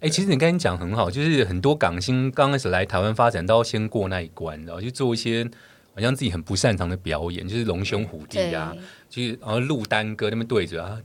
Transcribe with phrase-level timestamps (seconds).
[0.00, 5.48] 哎、其实你刚才讲很好，就是很多港星刚开始来台湾发展，都要先过那一关，然后去做一些
[5.94, 8.74] 好像自己很不擅长的表演，就是龙兄虎弟啊，
[9.10, 10.98] 就是然后录单歌那边对着啊，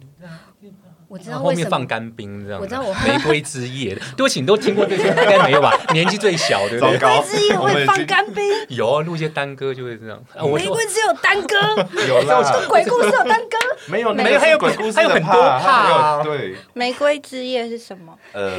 [1.08, 1.52] 我知道后。
[1.52, 5.74] 面放干冰这样，我知道我玫瑰之夜， 对不起，你都听过这些，应该没有吧？
[5.94, 6.98] 年纪最小，对不对？
[6.98, 10.18] 糟糕，之夜会放干冰，有啊，录一些单歌就会这样。
[10.36, 11.56] 啊、我说玫瑰只有单歌，
[12.08, 13.58] 有啦，鬼故事有单歌。
[13.88, 18.14] 没有，没有还有鬼故事还有很多怕对，玫瑰之夜是什么？
[18.34, 18.58] 呃，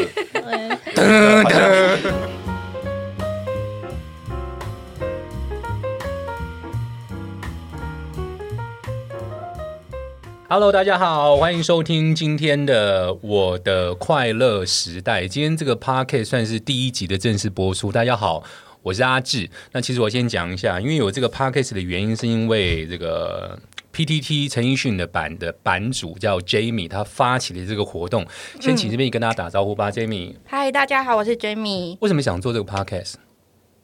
[10.48, 15.26] Hello，大家好，欢迎收听今天的我的快乐时代。
[15.26, 17.90] 今天这个 p a r k e t 算是第一集的正式播出。
[17.90, 18.44] 大家好，
[18.80, 19.50] 我是阿志。
[19.72, 23.58] 那其实我先讲一下，因为有这个 podcast 的原因，是因为这个
[23.92, 28.24] PTT 陈奕迅的版的版主叫 Jamie，他发起的这个活动。
[28.60, 31.98] 先请这边跟大家打招呼吧、j a m i e 嗨，大家好，我是 Jamie。
[32.00, 33.14] 为什么想做这个 Podcast？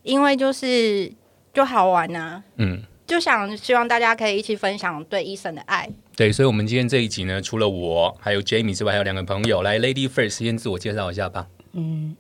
[0.05, 1.13] 因为就是
[1.53, 2.85] 就好玩呐、嗯。
[3.07, 5.89] 就想希望大家可以一起分享对医生的爱。
[6.17, 9.79] 对，所以，我们今天这一集呢，除了我还有 Jamie 之外，还有两个朋友来。
[9.79, 11.47] Lady First，先自我介绍一下吧。
[11.73, 12.17] 嗯，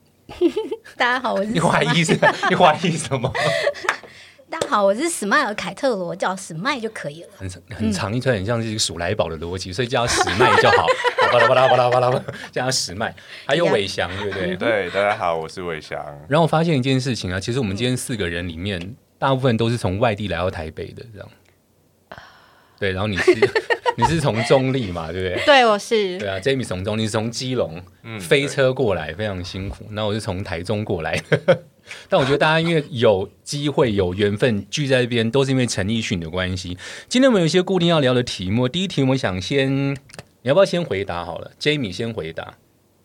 [0.97, 2.19] 大家好，我是你怀疑是？
[2.51, 3.33] 你怀疑什么？
[4.51, 7.29] 大家好，我是史迈尔凯特罗，叫史迈就可以了。
[7.37, 10.87] 很很长一串，很像是一个鼠来宝的逻辑，所以叫他史麦就好。
[11.33, 13.15] 巴拉巴拉巴拉巴拉巴拉，叫他史麦。
[13.47, 14.57] 还有伟翔，对不对？
[14.57, 15.99] 对，大家好，我是伟翔。
[16.29, 21.29] 然后我发现一件事情啊，其实我们今天四个人里面，大部分都是从外地来到台北的，这样。
[22.77, 23.33] 对，然后你是
[23.97, 25.45] 你是从中立嘛，对不对？
[25.47, 27.81] 对，我是对啊，Jamie 从中，你是从基隆
[28.19, 29.87] 飞车过来，非常辛苦。
[29.91, 31.23] 那我是从台中过来，
[32.11, 36.77] 但我觉得大家因为有机会、有缘分聚在这边，都是因为陈奕迅的关系。
[37.09, 39.97] 今天我们有一些固定要聊的题目，第一题我想先，你
[40.49, 42.55] 要不要先回答好了？Jamie 先回答。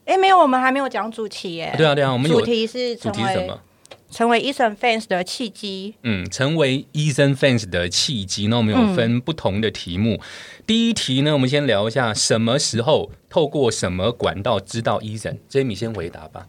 [0.06, 1.76] 哎，没有，我们还没有讲主题耶。
[1.78, 3.62] 对啊，对啊，我们有主题是主题是什么？
[4.10, 5.96] 成为医生 fans 的契机。
[6.04, 8.48] 嗯，成为医生 fans 的契机。
[8.48, 10.20] 那我们有分不同的题目。
[10.66, 15.38] 第一题呢，我们先聊一下什么时候透过什么管道知道医生。
[15.50, 16.48] Jamie 先回答吧。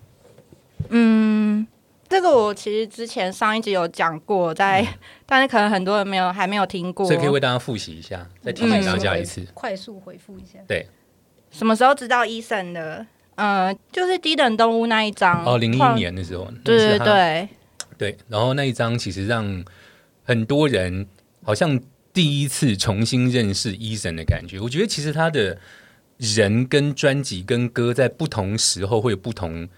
[0.88, 1.66] 嗯，
[2.08, 4.86] 这个我其实之前上一集有讲过，在、
[5.26, 7.06] 但是可能很多人没有还没有听过。
[7.06, 9.44] 所以可以为大家复习一下，再提醒大家一次。
[9.54, 10.58] 快速回复一下。
[10.66, 10.86] 对
[11.50, 13.06] 什么时候知道 Eason 的？
[13.38, 15.44] 嗯、就是低等动物那一张。
[15.44, 15.78] 哦，零一。
[15.94, 17.48] 年的时候，对对对，
[17.96, 19.64] 对，然后那一张其实让
[20.24, 21.06] 很多人
[21.44, 21.80] 好像
[22.12, 24.58] 第一次重新认识 Eason 的感觉。
[24.58, 25.56] 我觉得其实他的
[26.16, 29.68] 人跟专辑跟歌在不同时候会有不同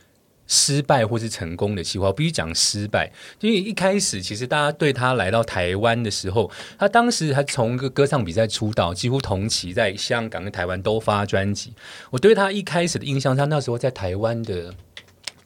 [0.51, 2.09] 失败或是成功的计划。
[2.09, 11.73] 我必须讲失败，因为一开始其实大家对他来到台湾的时候，他当时还从一个歌唱比赛出道，几乎同期在香港跟台湾都发专辑。
[12.11, 14.75] 我对他一开始的印象，他那时候在台湾的。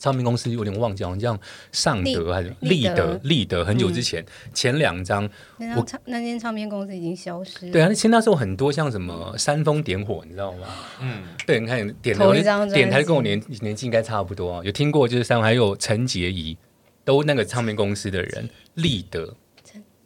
[0.05, 1.41] 唱片公司有点忘记，好像叫
[1.73, 3.19] 尚德还是立德。
[3.23, 3.65] 立德？
[3.65, 4.23] 很久之前、
[4.53, 5.27] 前两张，
[5.57, 7.73] 那张唱那间唱片公司已经消失了。
[7.73, 10.67] 对啊，那其实那时候很多像什么煽风点火，你知道吗？
[11.01, 16.55] 嗯，对，你看点头一张专辑点台跟我年年纪应该差不多啊，有听过就是三还有陈洁仪，
[17.03, 19.35] 都那个唱片公司的人，立德，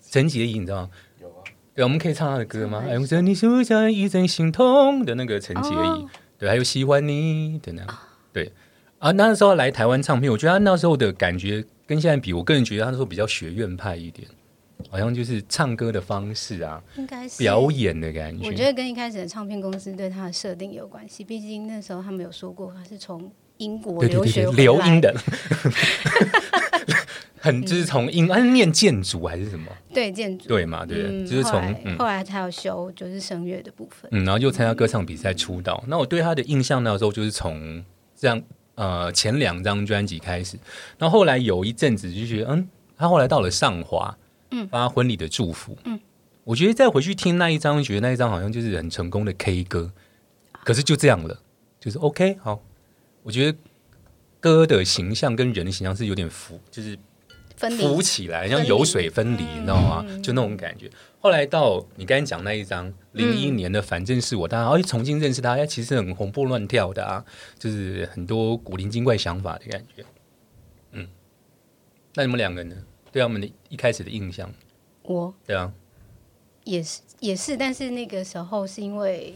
[0.08, 0.90] 陈洁仪你知道吗？
[1.20, 1.42] 有啊，
[1.74, 2.82] 对，我们可以唱他的歌吗？
[2.82, 5.04] 唱哎，我着你是在一阵心痛？
[5.04, 6.08] 的那个陈洁仪，哦。
[6.38, 7.98] 对，还有喜欢你的那样，
[8.32, 8.52] 对
[8.98, 14.26] 啊，那时候来台湾唱片，我觉得他那时候的感觉跟现在比，我个人觉得他那时候比较学院派一点，
[14.90, 17.70] 好像就是唱歌的方式啊，应该是表。
[17.70, 18.46] 演的感觉。
[18.46, 25.14] 我觉得跟一开始的唱片公司对他的设定有关系，毕竟那时候他们有说过他是从英国对对对对，留学留英的，
[27.38, 29.70] 很就是从英，他是念建筑还是什么？
[29.94, 34.08] 对建筑，对嘛，对，嗯就是从后来嗯后来才有修就是声乐的部分。
[34.12, 35.84] 嗯，然后又参加歌唱比赛出道。
[35.86, 37.84] 那我对他的印象那时候就是从
[38.16, 38.42] 这样
[38.78, 40.56] 呃前两张专辑开始，
[40.98, 44.16] 然后后来有一阵子就觉得，嗯，他后来到了上华，
[44.52, 45.98] 嗯发婚礼的祝福，嗯，
[46.44, 49.90] 我觉得再回去听那一张，觉得那一张好像就是很成功的 K 歌，
[50.62, 51.40] 可是就这样了，
[51.80, 52.62] 就是 OK 好，
[53.24, 53.58] 我觉得
[54.38, 56.96] 歌的形象跟人的形象是有点符，就是
[57.58, 60.04] 浮起来，像油水分离，你知道吗？
[60.08, 60.90] 嗯就那种感觉。
[61.20, 67.24] 后来到你刚才讲那一张零一年的，反正是我，大家哎重新认识他，哎其实很活蹦乱跳的啊，
[67.58, 70.04] 就是很多古灵精怪想法的感觉。
[70.92, 71.08] 嗯，
[72.14, 72.76] 那你们两个呢？
[73.10, 74.52] 对他们的一开始的印象，
[75.02, 75.72] 我对啊，
[76.64, 79.34] 也是也是，但是那个时候是因为，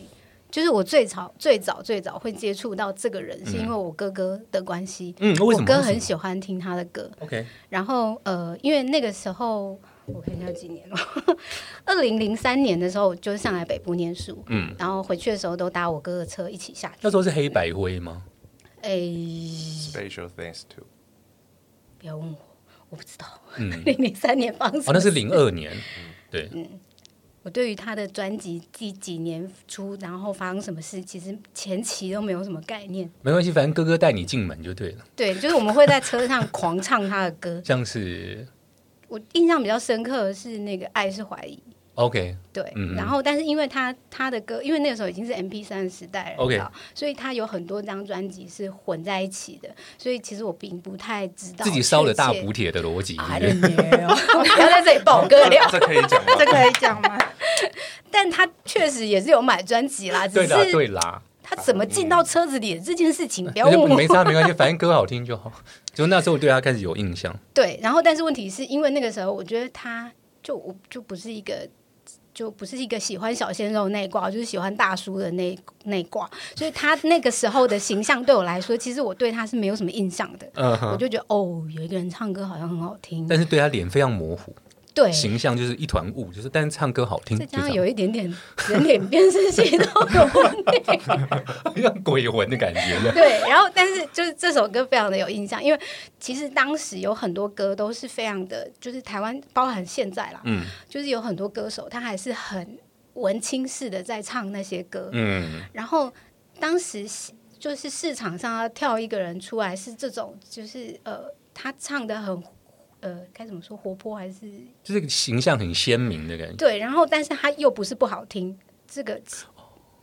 [0.52, 5.14] 就是我最早最早最早会接触到这个人，是因为我哥哥的关系。
[5.19, 5.34] 嗯？
[5.40, 10.96] 我哥很喜欢听他的歌，OK，然后呃，因为那个时候我看一下几年了，
[11.87, 16.96] 二零零三年的时候我就上来北部念书，嗯，然后回去的时候都搭我哥哥车一起下去。
[17.00, 18.22] 那时候是黑白灰吗？
[18.82, 20.84] 哎，Special thanks to
[21.98, 22.38] 不要问我，
[22.90, 23.26] 我不知道。
[23.56, 25.72] 嗯，零零三年放哦，那是事零二年，
[26.31, 26.50] 对，
[27.44, 33.11] 我对于他的专辑第几年出，然后发生什么事，其实前期都没有什么概念。
[33.21, 35.05] 没关系，反正哥哥带你进门就对了。
[35.17, 37.61] 对，就是我们会在车上狂唱他的歌。
[37.67, 38.47] 像是
[39.09, 41.56] 我印象比较深刻的是那个《爱是怀疑》，
[41.94, 46.59] OK，对，嗯嗯然后但是因为他他的歌，因为那个时候已经是 M P 三的时代了 OK
[46.94, 49.69] 所以他有很多张专辑是混在一起的，
[49.99, 55.67] 所以其实我并不太知道自己烧了大补帖的逻辑 不要在这里爆歌料。
[55.71, 56.33] 这可以讲吗？
[56.39, 57.19] 这可以讲吗？
[58.11, 63.87] 但他确实也是有买专辑啦，只对啦，是对啦，他怎么进到车子里的这件事情，不要问我。
[63.89, 65.53] 没差没关系，反正歌好听就好。
[65.93, 70.11] 就那时候对他开始有印象，对，然后但是问题是因为那个时候，我觉得他
[70.43, 71.69] 就我就不是一个。
[72.34, 80.49] 就不是一个喜欢小鲜肉那一挂，就是喜欢大叔的那那一挂，所以他那个时候的形象对我来说，其实我对他是没有什么印象的。
[80.90, 84.55] 我就觉得哦，有一个人唱歌好像很好听，但是对他脸非常模糊，
[84.94, 88.25] 对，形象就是一团雾，就是但是唱歌好听，再加上有一点点
[88.69, 91.00] 人脸辨识系统有问题，
[91.83, 93.12] 像鬼魂的感觉。
[93.12, 95.81] 对，然后但是就是这首歌非常的有印象，因为
[96.21, 100.62] 其实当时有很多歌都是非常的，就是台湾包含现在啦，嗯。
[100.89, 102.79] 就是有很多歌手他还是很
[103.15, 106.12] 文青式的在唱那些歌，嗯，然后
[106.61, 107.06] 当时
[107.59, 111.25] 就是市场上要跳一个人出来是这种，就是呃，
[111.55, 112.43] 他唱的很
[113.02, 114.40] 呃，该怎么说活泼还是
[114.82, 116.54] 就是形象很鲜明的感觉。
[116.54, 118.58] 对，然后但是他又不是不好听，
[118.88, 119.20] 这个。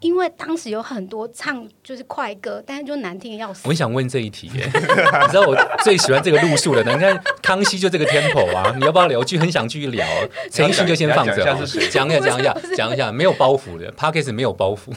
[0.01, 3.67] 因为当时有很多唱就是快歌，但是就难听的要死我。
[3.67, 5.53] 很想问这一题耶， 你知道我
[5.83, 6.81] 最喜欢这个路数了。
[6.81, 9.19] 你看康熙就这个 tempo 啊，你要不要聊？
[9.19, 10.07] 我就很想继续聊。
[10.49, 14.93] 陈奕迅就先放着讲一下讲一下，讲一下，讲一下， 没有包袱的 p o d c a s t 没有包袱，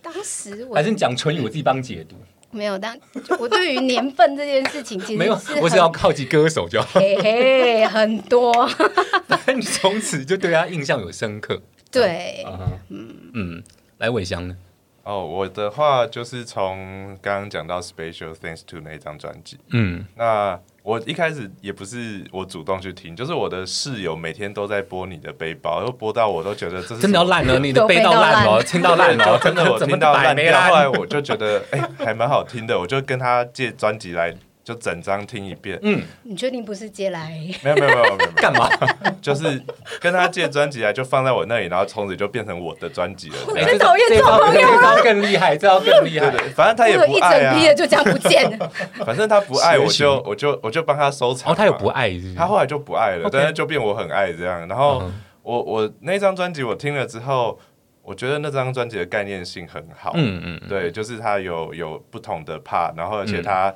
[0.00, 2.16] 当时我还是你讲唇语，我自己帮解读。
[2.52, 2.96] 没有，但
[3.38, 7.00] 我对于年份这件事情，其实没有是，我只很要靠近歌手就好。
[7.00, 8.52] 嘿嘿很多，
[9.26, 11.60] 但你从此就对他印象有深刻。
[11.90, 12.46] 对，
[12.88, 13.62] 嗯，
[13.98, 14.56] 来伟翔呢？
[15.04, 19.58] 哦，我的话就是从刚刚讲到 Special Thanks to 那一张专辑。
[19.70, 30.88] 嗯，那我一开始也不是我主动去听，就是我的室友每天都在播你的背包，然后播到我都觉得这是真的要烂了，你的背到烂烂了，听到烂了， 真的我听到烂掉，后来？
[30.88, 34.34] 我就觉得哎、还蛮好听的，我就跟他借专辑来，
[34.64, 35.78] 就整张听一遍。
[35.82, 37.30] 嗯，你确定不是借来？
[37.64, 38.68] 没有没有没有没有，干嘛？
[39.20, 39.60] 就是
[40.00, 43.36] 跟他借专辑来，就放在我那里，然后从此就变成我的专辑了。
[43.48, 44.60] 这样哎最讨厌这这种招这
[44.96, 46.30] 招更厉害，这招更厉害。
[46.30, 48.70] 对对，反正他也有一不爱啊整批，的就这样不见了。
[49.04, 51.52] 反正他不爱，我就我就我就帮他收藏。
[51.52, 54.66] 哦，他有不爱他后来就不爱了但是就变我很爱这样。
[54.68, 55.12] 然后嗯
[55.42, 57.58] 我我那张专辑我听了之后，
[58.02, 60.12] 我觉得那张专辑的概念性很好。
[60.14, 63.74] 嗯嗯，嗯，对，就是它有有不同的 part，然后而且它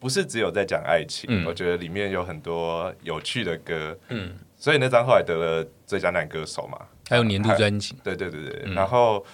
[0.00, 1.44] 不是只有在讲爱情，嗯。
[1.46, 6.78] 我觉得里面有很多有趣的歌，嗯，所以那张后来得了最佳男歌手嘛。
[7.08, 8.74] 还有年度专辑，对对对对，嗯。
[8.74, 9.24] 然后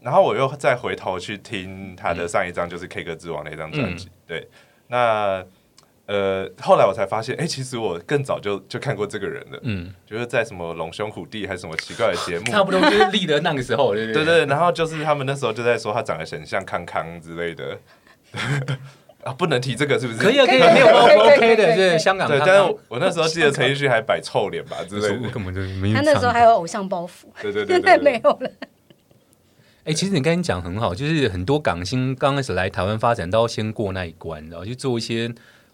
[0.00, 4.06] 然后我又再回头去听他的上一张，就是 K 歌之王那张专辑。
[4.06, 4.10] 嗯。
[4.26, 4.48] 对，
[4.88, 5.44] 那
[6.06, 12.46] 呃后来我才发现，哎、其实我更早就就看过这个人了，嗯，就是在什么龙兄虎弟还是什么奇怪的节目。
[12.50, 17.78] 差不多就是立的那个时候，对对对，然后就是他们那时候就在说他长得很像康康之类的，
[19.22, 20.18] 啊，不能提这个是不是？
[20.18, 25.28] 可以啊，可以， 没有包可以可以 OK 的，对香港对，但是我那时候记得陈奕迅还摆臭脸吧之类的。
[25.30, 28.50] 根本就是没他那时候还有偶像包袱，对对对现在对对，没有了。
[29.84, 35.28] 哎、其实你刚才讲很好，就是很多港星刚开始来台湾发展，都要先过那一关，然后去做一些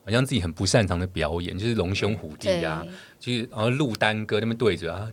[0.05, 2.85] 好像自己很不擅长的表演，就是龙兄虎弟，啊，
[3.19, 5.09] 就是然后录单歌那边对着啊，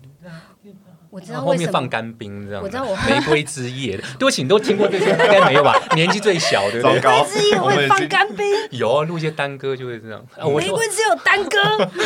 [1.14, 1.54] 我知道后。
[1.54, 2.64] 面放干冰这样。
[2.64, 5.80] 我知道我玫瑰之夜， 对不起，你都听过这些，应该没有吧？
[5.94, 6.96] 年纪最小，对不对？
[6.96, 10.20] 玫瑰，之夜会放干冰，有啊，录一些单歌就会这样。
[10.38, 11.60] 玫瑰只有单歌，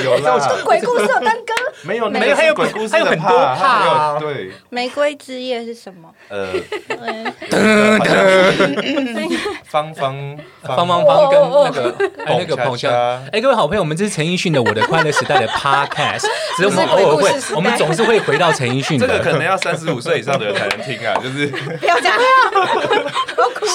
[0.03, 1.53] 有啦，鬼故事有单歌。
[1.83, 6.09] 没有没有还有鬼故事还有很多怕对，玫瑰之夜是什么？
[6.27, 6.51] 呃，
[7.51, 11.95] 嗯，好像是芳芳方方方跟那个
[12.25, 13.21] 那个彭恰彭恰恰。
[13.31, 16.25] 哎，各位好朋友，我们这是陈奕迅的《我的快乐时代》的 Podcast，
[16.57, 19.07] 只是我们偶尔会我们总是会回到陈奕迅的。
[19.07, 22.17] 这个可能 要三十五岁以上的人才能听啊，就是不要讲，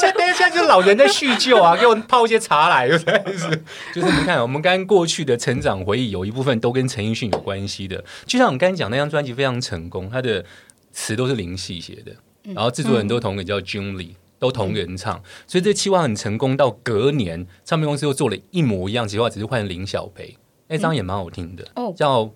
[0.00, 3.48] 现在现在就是老人在叙旧啊，给我泡一些茶来，实在是。
[3.94, 8.02] 就是你看，我们刚刚过去的成长回忆，有一部分都跟陈奕迅有关系的。
[8.26, 10.44] 就像我们刚才讲那张专辑非常成功，他的
[10.92, 12.12] 词都是林夕写的，
[12.54, 14.14] 然后制作人都同一个叫 Jun Lee。
[14.42, 16.56] 都同人唱，所以这企划很成功。
[16.56, 20.36] 到隔年，唱片公司又做了一模一样企划，只是换林小培，
[20.66, 22.28] 那张也蛮好听的，哦叫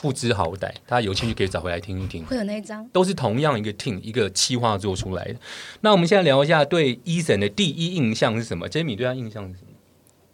[0.00, 2.24] 不知好歹，大家有兴趣可以找回来听一听。
[2.24, 5.36] 会有那一张，都是同样一个 team 一个企划做出来的。
[5.82, 9.70] 那我们现在聊一下对 Eason 的第一印象是什么？Jamie 对他印象是什么？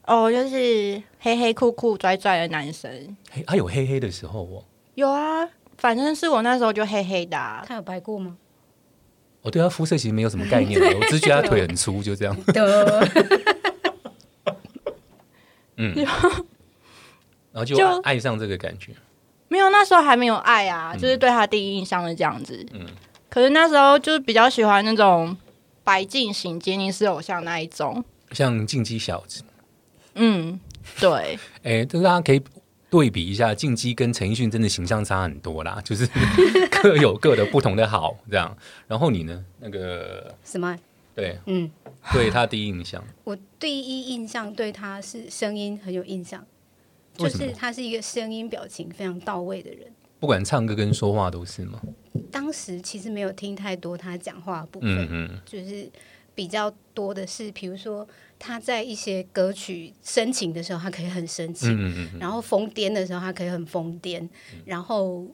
[0.06, 3.16] 哦，就是黑黑酷酷拽拽的男生。
[3.30, 4.64] 黑他有黑黑的时候哦。
[4.94, 7.64] 有啊，反正是我那时候就黑黑的、啊。
[7.66, 8.36] 他有白过吗？
[9.42, 12.36] 我对他肤色其实没有什么概念， 我只是觉得他腿很粗，就这样。
[12.52, 13.08] 的，
[15.76, 15.94] 嗯，
[17.52, 18.92] 然后就就爱上这个感觉。
[19.56, 22.66] 没有，那时候还没有爱啊，就是对他第一印象是这样子。
[22.74, 22.84] 嗯，
[23.30, 25.34] 可是那时候就是比较喜欢那种
[25.82, 28.04] 白净型杰尼斯偶像那一种。
[28.32, 29.42] 像进击小子，
[30.14, 30.60] 嗯，
[31.00, 32.42] 对， 哎，这大家可以
[32.90, 36.06] 对比一下，进击跟陈奕迅真的形象差很多啦，就是
[36.82, 38.54] 各有各的不同的好这样。
[38.86, 39.42] 然后你呢？
[39.58, 40.76] 那个什么？
[41.14, 41.70] 对嗯，
[42.12, 46.44] 对他第一印象，我第一印象对他是声音很有印象，
[47.16, 49.90] 就是他是一个声音表情非常到位的人。
[50.18, 51.80] 不管唱歌跟说话都是吗？
[52.30, 55.88] 当时其实没有听太多他讲话的部分，嗯嗯，就是
[56.34, 58.06] 比较多的是，比如说
[58.38, 64.26] 他在一些歌曲深情的时候，他可以很深情；嗯嗯嗯，然后疯癫的时候，他可以很疯癫。
[64.64, 65.26] 然后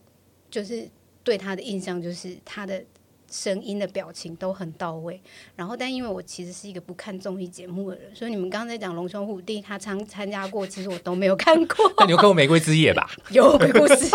[0.51, 0.89] 就是
[1.23, 2.85] 对他的印象就是他的
[3.33, 5.21] 声音的表情都很到位。
[5.57, 11.93] 然后，但因为我其实是一个不看综艺节目的人，所以你们刚刚在讲《龙兄虎弟》，他参参加过，其实我都没有看过。
[11.99, 14.11] 那你有看过《玫瑰之夜》吧 有鬼故事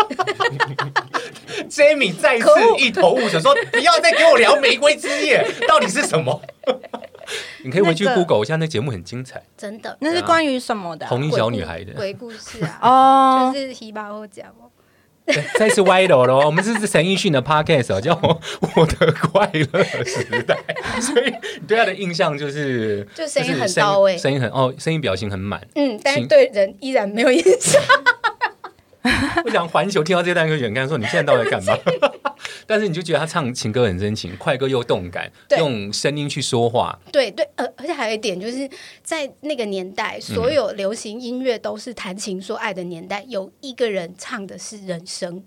[1.68, 2.48] ，？Jamie 再次
[2.78, 6.40] 一头雾水，说不要再给我聊《玫瑰之夜》到底是什么。
[7.62, 11.92] 你可以回去那个 Google 一下，那节目很精彩，真的那是关于什么的啊、红衣小女孩的。
[11.92, 14.62] 鬼故事啊，哦，就是希巴后讲哦。
[14.62, 14.67] 对
[15.58, 18.40] 再次歪楼了哦，我们这是陈奕迅的 podcast 哦，叫我
[18.76, 20.56] 我的快乐时代，
[21.00, 21.26] 所以
[21.60, 25.60] 你对他的印象就是就声音很到位声音很哦，声音表情很满。
[25.74, 27.82] 嗯，但是对人依然没有印象。
[29.44, 31.78] 我想环球听到这段歌曲，你看说你现在到底在干嘛？
[32.66, 38.68] 但是你就觉得他唱情歌很深情，快歌又动感，用声音去说话，对对，呃，而且还有一点就是
[39.02, 45.42] 在那个年代，所有流行音乐都是谈情说爱的年代，有一个人唱的是人生。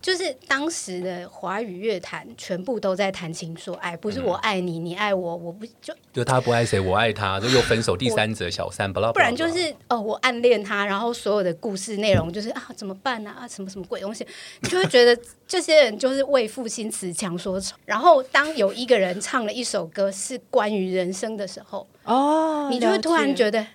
[0.00, 13.42] 就是当时的华语乐坛全部都在谈情说爱，不是我爱你，你爱我，我不就就他不爱谁，我爱他，就又分手，第三者小三，不然就是哦，我暗恋他，然后所有的故事内容就是啊，怎么办呢、啊？
[13.42, 14.24] 啊，什么什么鬼东西，
[14.60, 17.76] 你就会觉得这些人就是为赋新词强说愁。
[17.84, 23.66] 然后当有一个人唱了一首歌是关于人生的时候，哦，你就会突然觉得，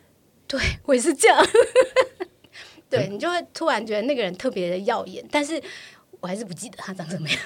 [0.48, 1.46] 对我也是这样，
[2.90, 5.62] 对你就会突然觉得那个人特别的耀眼，但是
[6.24, 7.38] 我还是不记得他长什么样。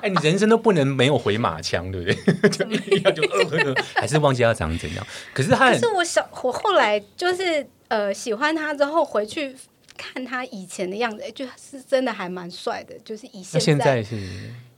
[0.00, 2.14] 哎，你人生都不能没有回马枪，对不对？
[2.48, 5.06] 就一样就呃，还是忘记他长怎样。
[5.34, 9.54] 可是他很可是我小，我后来就是呃喜欢他之后回去
[9.96, 14.16] 看他以前的样子，哎就是真的还蛮帅的，就是以那现在现在是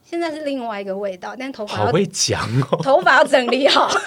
[0.03, 2.77] 现在是另外一个味道，但头发好要会讲哦。
[2.83, 3.89] 头发要整理好。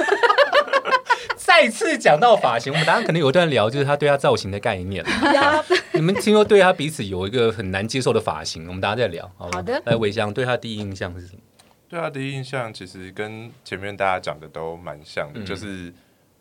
[1.36, 5.04] 再次讲到发型，我们当然可能有一段聊，就是他对他造型的概念。
[5.92, 9.24] 你们听说对他彼此有一个很难接受的发型，我们大家再聊。
[9.36, 9.82] 好吧好的。
[9.86, 11.40] 来韦翔对他第一印象是什么？
[11.88, 15.44] 对他第一印象其实跟前面大家讲的都蛮像的，嗯。
[15.46, 15.92] 就是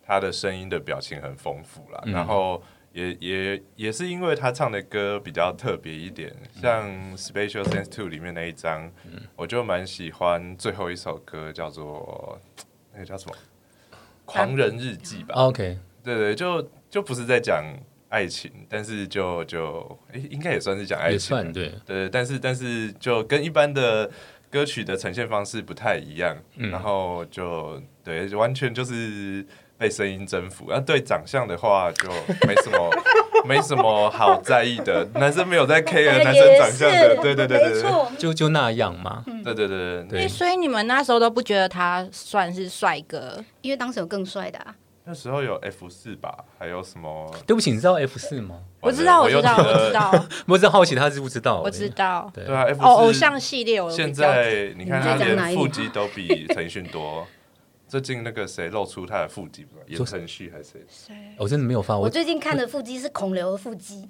[0.06, 2.14] 他的声音的表情很丰富啦，嗯。
[2.14, 8.92] 然后也也也是因为他唱的歌比较特别一点，像《Special Sense Two》里面那一张，
[9.36, 12.40] 我就蛮喜欢最后一首歌叫做
[12.94, 13.36] 那个叫什么
[14.28, 17.64] 《狂人日记》吧，OK，对对，就就不是在讲
[18.10, 21.74] 爱情，但是就就诶，应该也算是讲爱情对。
[21.86, 24.10] 对，但是但是就跟一般的
[24.52, 29.46] 歌曲的呈现方式不太一样，嗯然后就对，完全就是
[29.78, 30.70] 被声音征服。
[30.72, 32.10] 要、对长相的话，就
[32.48, 32.90] 没什么
[33.46, 38.12] 没什么好在意的，男生没有在 care 男生长相的，对对对对错。
[38.18, 43.44] 就就那样嘛，对对对对对所以你们那时候都不觉得他算是帅哥？
[43.62, 44.74] 因为当时有更帅的啊，
[45.06, 47.32] 那时候有 F 四吧，还有什么？
[47.46, 48.56] 对不起，你知道 F 四吗？
[48.82, 49.94] 我知道，我知道，我知。
[49.94, 51.62] 道， 我只是好奇他知不知道。
[51.62, 52.30] 我知道。
[52.34, 57.26] 对对啊，F 哦，偶像系列我现在你看他连 腹肌都比陈奕迅多。
[57.88, 61.16] 最近那个谁露出他的腹肌，不知道言承旭还是谁？
[61.38, 64.08] 我真的没有发，我我最近看的腹肌是孔刘的腹肌，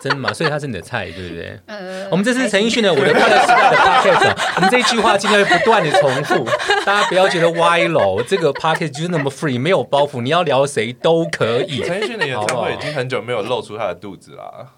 [0.00, 0.32] 真的吗？
[0.32, 1.60] 所以他是你的菜，对不对？
[1.66, 6.44] 呃，我们这是陈奕迅的《我的快乐时代》的 podcast，啊我们这一句话今天会不断的重复，
[6.86, 8.22] 大家不要觉得歪楼。
[8.22, 11.82] 这个 podcast 就是那么 free，没有包袱，你要聊谁都可以。
[11.82, 14.72] 陈奕迅的演唱会已经很久没有露出他的肚子啦，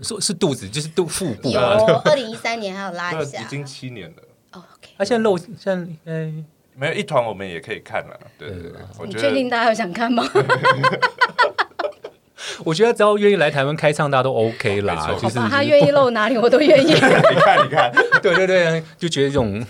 [0.00, 1.52] 说是肚子，就是肚腹部。
[1.52, 4.22] 二零一三年还有拉，一下已，经七年了。
[4.52, 4.92] 哦，OK。
[4.96, 5.72] 他现在露，现在
[6.04, 6.32] 呃，
[6.78, 10.24] 没有一团我们也可以看了，对对对你确定大家有想看吗？
[12.64, 15.00] 我觉得只要愿意来台湾开唱，大家都 OK 啦没。
[15.18, 16.90] 错就是他愿意露哪里我都愿意。
[16.94, 17.92] 你看，你看，
[18.22, 19.64] 对对对，就觉得这种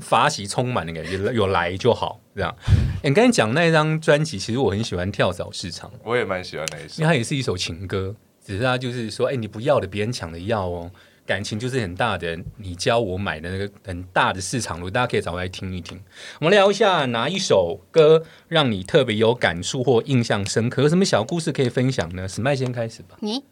[0.00, 2.20] 法喜充满的感觉，有来就好。
[2.34, 2.54] 这样，
[3.02, 7.12] 诶你刚才讲那张专辑，其实我很喜欢《跳蚤市场》，我也蛮喜欢那一首因为。
[7.12, 8.14] 它也是一首情歌，
[8.44, 10.90] 只是它就是说，哎，你不要的，别人抢的要哦。
[11.24, 16.00] 感情就是很大的，你教我买的那个很大的市场路，大家可以找来听一听。
[16.40, 22.28] 我们聊一下哪一首歌让你特别有感触或印象深刻，有什么小故事可以分享呢？
[22.28, 23.16] 史麦先开始吧。
[23.20, 23.44] 你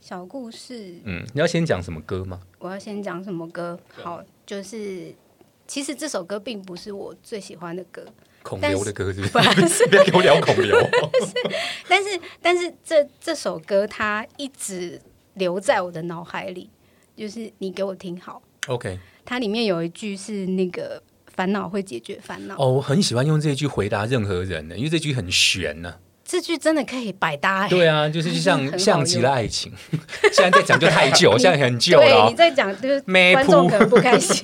[0.00, 2.40] 小故事，嗯，你要先讲什么歌吗？
[2.58, 3.78] 我要先讲什么歌？
[3.92, 5.14] 好，就是
[5.66, 8.04] 其实这首歌并不是我最喜欢的歌，
[8.42, 9.68] 孔但是刘的歌是不不是？
[9.68, 10.76] 是， 不要给我聊孔刘。
[11.88, 15.00] 但是但是这这首歌它一直
[15.36, 16.68] 留在我的脑海里，
[17.16, 29.72] 就是你给我听好，OK，它里面有一句是那个烦恼会解决烦恼，哦，我很喜欢用这句回答任何人呢，因为这句很悬呢、这句真的可以百搭哎、对啊，就是就 像像极了爱情。
[30.32, 32.34] 现在在讲就太旧， 现在很旧了对，哦你。
[32.34, 34.42] 在讲就是咩观众噗可能不开心。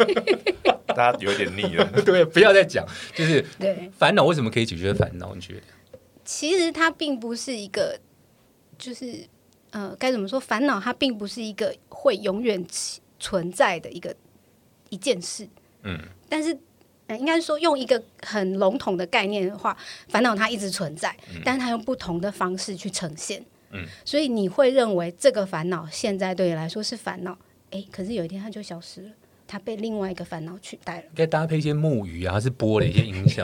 [0.86, 1.84] 大家有点腻了。
[2.02, 2.86] 对，不要再讲。
[3.14, 5.34] 就是对，烦恼为什么可以解决烦恼？
[5.34, 5.60] 你觉得？
[6.24, 7.98] 其实它并不是一个，
[8.78, 9.26] 就是
[9.72, 10.40] 呃，该怎么说？
[10.40, 12.64] 烦恼它并不是一个会永远
[13.18, 14.14] 存在的一个
[14.88, 15.46] 一件事。
[15.82, 15.98] 嗯，
[16.28, 16.56] 但是。
[17.08, 19.76] 呃应该说，用一个很笼统的概念的话，
[20.08, 21.14] 烦恼它一直存在，
[21.44, 23.44] 但是它用不同的方式去呈现。
[23.72, 27.36] 嗯，所以你会认为这个烦恼现在对你来说是烦恼，
[27.70, 29.10] 诶，可是有一天它就消失了，
[29.48, 31.02] 它被另外一个烦恼取代了。
[31.02, 33.42] 应该搭配一些木鱼啊，还是播了一些音效。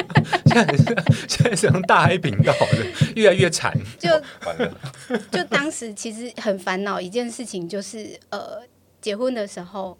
[0.50, 0.84] 现在是
[1.28, 3.72] 现在是用大黑频道的，越来越惨。
[3.98, 4.10] 就
[4.44, 4.76] 完了，
[5.30, 8.62] 就当时其实很烦恼一件事情，就是呃，
[9.00, 9.96] 结婚的时候，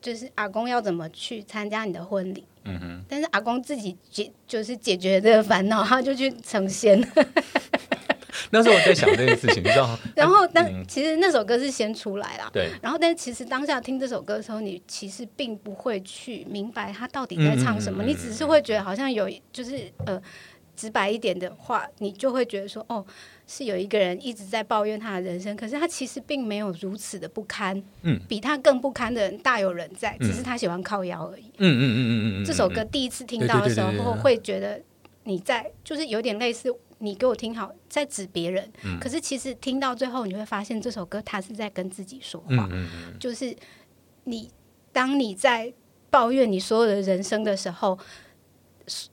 [0.00, 2.44] 就是阿公要怎么去参加你的婚礼。
[2.66, 6.98] 嗯哼，但是阿公自己解就是解决这个烦恼，他就去成仙。
[8.50, 9.98] 那时候我在想这件事情，你知道吗？
[10.16, 12.48] 然后，但嗯其实那首歌是先出来啦。
[12.52, 20.20] 对，然后，但其实当下听这首歌的时候，你其实并不会去明白他到底在唱什么，你只是会觉得好像有，就是呃，
[20.76, 23.04] 直白一点的话，你就会觉得说，哦，
[23.46, 31.44] 是有一个人一直在抱怨他的人生，可是他其实并没有如此的不堪，嗯，比他更不堪的人大有人在，嗯只是他喜欢靠腰而已。
[31.58, 34.80] 嗯嗯嗯嗯嗯嗯，这首歌第一次听到的时候，会觉得
[35.24, 38.98] 你在就是有点类似你给我听好，在指别人，嗯。
[39.00, 43.54] 可是其实听到最后，你会发现这首歌它是在跟自己说话，嗯嗯嗯，就是
[44.24, 44.50] 你
[44.92, 45.72] 当你在
[46.10, 47.98] 抱怨你所有的人生的时候，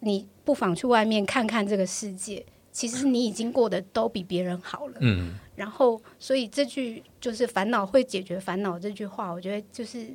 [0.01, 2.45] 你不妨去外面看看这个世界。
[2.73, 10.07] 其实你已经过得都比别人好了，嗯，然后所以这句就是烦恼会解决烦恼这句话，我觉得就是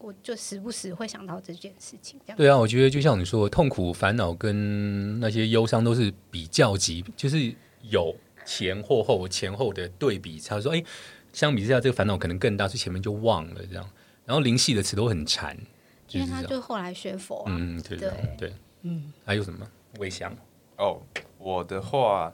[0.00, 2.36] 我就时不时会想到这件事情，这样。
[2.36, 10.40] 对啊，我觉得就像你说，痛苦、烦恼跟那些忧伤都是比较级，就是有前或后前后的对比。
[10.40, 10.82] 他说，哎，
[11.32, 13.88] 相比之下，这个烦恼可能更大，所以前面就忘了这样。
[14.24, 15.56] 然后灵系的词都很禅，
[16.08, 16.42] 就因为他。
[16.42, 19.66] 就后来学佛、啊，嗯，对对对，嗯，还有什么？
[19.98, 20.34] 微香，
[20.78, 21.02] 哦，
[21.36, 22.32] 我的话，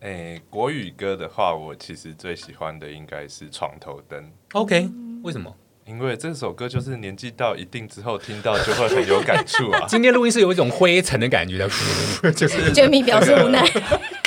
[0.00, 4.88] 诶、国语歌的话，我其实最喜欢的应该是《床头灯》，OK，
[5.22, 5.54] 为什么？
[5.86, 9.84] 因为这首歌就是年纪到一定之后听到就会很有感触啊。
[9.88, 11.68] 今天录音是有一种灰尘的感觉的，
[12.32, 13.64] 就是娟米表示无奈，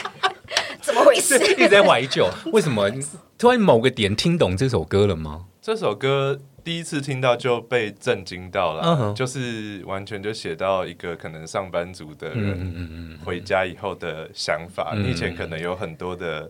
[0.81, 1.35] 怎么回事？
[1.51, 2.29] 一直在怀旧。
[2.53, 2.89] 为什么？
[3.37, 5.45] 突然某个点听懂这首歌了吗？
[5.61, 14.93] 这首歌第一次听到就被震惊到了就是完全就写到一个可能上班族的嗯人嗯嗯嗯回家以后的想法。
[14.95, 16.49] 嗯你以前可能有很多的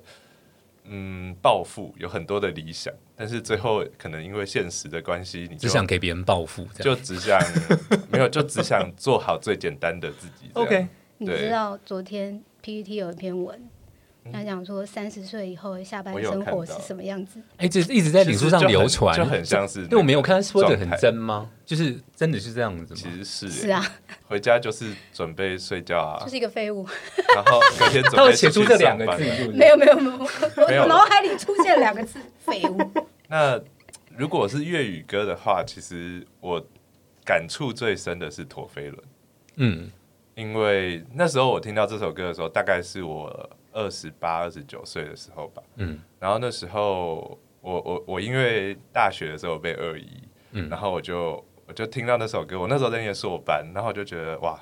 [0.89, 7.39] 嗯暴富，有很多的理想，但是最后可能因为现实的关系，你只就想给别人暴富，就只想
[8.11, 10.49] 没有， 就只想做好最简单的自己。
[10.53, 10.87] OK。
[11.21, 13.61] 你知道昨天 PPT 有一篇文，
[14.31, 17.39] 他讲说三十岁以后的下半生活是什么样子？
[17.57, 21.49] 哎，这一直在脸书上流传，就很像是那个对我没有看他说的很真吗？
[21.65, 22.99] 就是真的是这样子吗？
[23.01, 23.49] 其实是。
[23.49, 23.83] 是啊，
[24.27, 26.23] 回家就是准备睡觉啊。
[26.23, 26.85] 就，是一个废物。
[27.35, 30.17] 然后隔天准备 写出这两个字，没有没有没有，
[30.57, 30.81] 我没有。
[30.83, 32.91] 我脑海里出现两个字“废物。
[33.27, 33.59] 那
[34.15, 36.63] 如果是粤语歌的话，其实我
[37.25, 39.03] 感触最深的是陀飞轮，
[39.55, 39.91] 嗯。
[40.35, 45.61] 因为那时候我听到这首歌的时候，大概是我二十八、二十九岁的时候吧。
[45.75, 45.99] 嗯。
[46.19, 50.07] 然后那时候我我我因为大学的时候被二一，
[50.51, 50.69] 嗯。
[50.69, 54.59] 然后我就我就听到那首歌，我那时候在念硕班，然后我就觉得哇，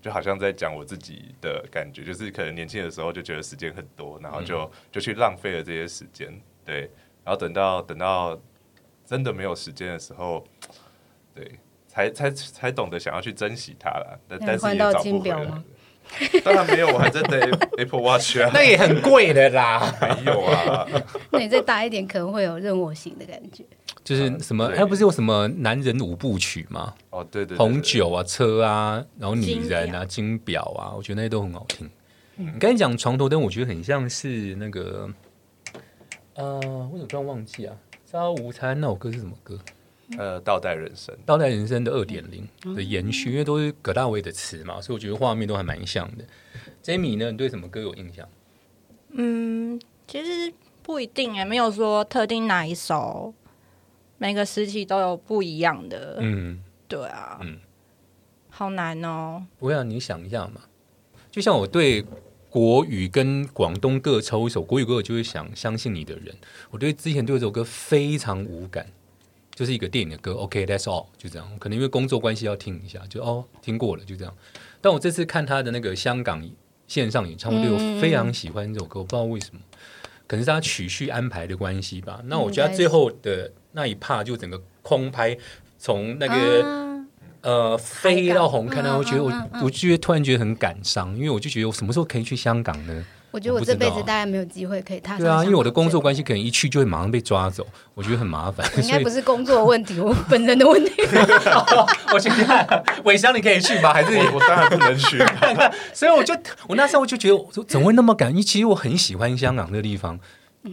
[0.00, 6.32] 就好像在讲我自己的感觉，就是可能年轻的时候就觉得时间很多，然后就、就去浪费了这些时间，
[6.64, 6.82] 对，
[7.24, 8.40] 然后等到等到
[9.04, 10.44] 真的没有时间的时候，
[11.34, 15.64] 对，才才才懂得想要去珍惜它了，但但是换到也找不回来金表吗。
[16.44, 17.38] 当然没有，我还在戴
[17.76, 19.94] Apple Watch 啊，那也很贵的啦。
[20.00, 20.86] 没有啊。
[21.30, 23.64] 那你再大一点，可能会有任我行的感觉。
[24.04, 26.94] 就是什么，对还不是有什么男人五部曲吗？
[27.10, 31.88] 哦，对对对，红酒啊、车啊，然后女人啊、金表金表啊，我觉得那些都很好听。
[32.36, 35.08] 你刚才讲床头灯，我觉得很像是那个，
[36.34, 36.54] 呃，
[36.90, 37.74] 我怎么突然忘记啊？
[38.10, 39.58] 朝午餐那首歌是什么歌？
[40.16, 41.14] 呃，倒带人生。
[41.26, 46.24] 倒带人生的二点零的延续，因为都是葛大为的词嘛，所以我觉得画面都还蛮像的。
[46.82, 48.26] Jamie 呢，你对什么歌有印象？
[49.10, 53.34] 嗯，其实不一定也，没有说特定哪一首，
[54.16, 56.16] 每个时期都有不一样的。
[56.20, 57.58] 嗯，对啊，嗯
[58.48, 59.46] 好难哦。
[59.58, 60.62] 不会啊，你想一下嘛，
[61.30, 62.04] 就像我对
[62.50, 66.34] 国语跟广东各抽一首国语歌，我就会想《相信你的人》。
[66.70, 68.86] 我对之前对这首歌非常无感，
[69.58, 71.58] 就是一个电影的歌，OK，That's、all，就这样。
[71.58, 74.32] 可能因为工作关系要听一下，就哦听过了，就这样。
[74.80, 76.48] 但我这次看他的那个香港
[76.86, 79.60] 线上演唱会，对我非常喜欢这首歌，我不知道为什么，
[80.28, 82.20] 可能是他曲序安排的关系吧。
[82.26, 85.36] 那我觉得他最后的那一 part 就整个空拍，
[85.76, 86.64] 从那个。
[86.64, 86.84] 啊
[87.40, 93.06] 呃，飞到红看到，嗯我觉得我我觉得突然觉得很感伤，因为我就觉得我什么时候可以去香港呢？
[93.30, 95.20] 我觉得我这辈子大概没有机会可以踏上。
[95.20, 98.66] 对啊，因为我的工作，关系，可能一去就会马上被抓走，我觉得很麻烦。
[98.82, 100.92] 应该不是工作的问题，我本人的问题。
[102.12, 102.66] 我去看
[103.04, 105.18] 伟翔你可以去吗，还是我我当然不能去，
[105.92, 106.34] 所以我就
[106.66, 108.30] 我那时候就觉得，我说怎么会那么感？
[108.30, 110.18] 因为其实我很喜欢香港这个地方，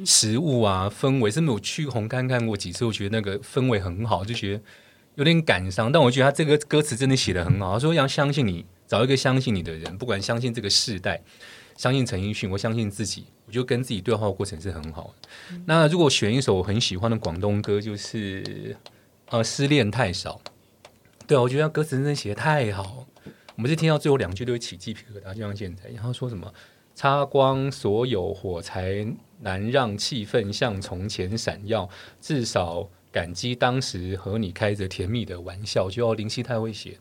[0.06, 4.62] 食物啊氛围，甚至我去红磡看过几次，我觉得那个氛围很好，就觉得
[5.16, 5.92] 有点感伤。
[5.92, 11.22] 但我觉得他这个歌词真的写的很好，他说要相信你，找一个相信你的人，不管相信这个世代，
[11.76, 15.30] 相信陈奕迅，我相信自己，我就跟自己对话的过程是很好的。
[15.66, 18.76] 那如果选一首我很喜欢的广东歌，就是
[19.30, 20.40] 呃失恋太少。
[21.28, 23.06] 对啊，我觉得歌词真的写的太好。
[23.56, 26.54] 我们是听到最后两句都会起鸡皮疙瘩，就像现在，然后说什么
[26.94, 29.08] “擦光所有火柴，
[29.40, 37.00] 难让气氛像从前闪耀，至少感激当时和你开着甜蜜的玩笑”，就要林夕太会写。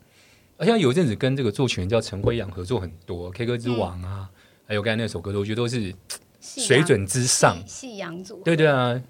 [0.57, 4.31] 而且有一阵子跟这个作曲人叫陈辉阳合作很多，K 歌之王啊，
[4.67, 5.95] 还有刚才那首歌，我觉得都是
[6.41, 7.57] 水准之上。
[7.67, 9.01] 夕阳组，对对啊，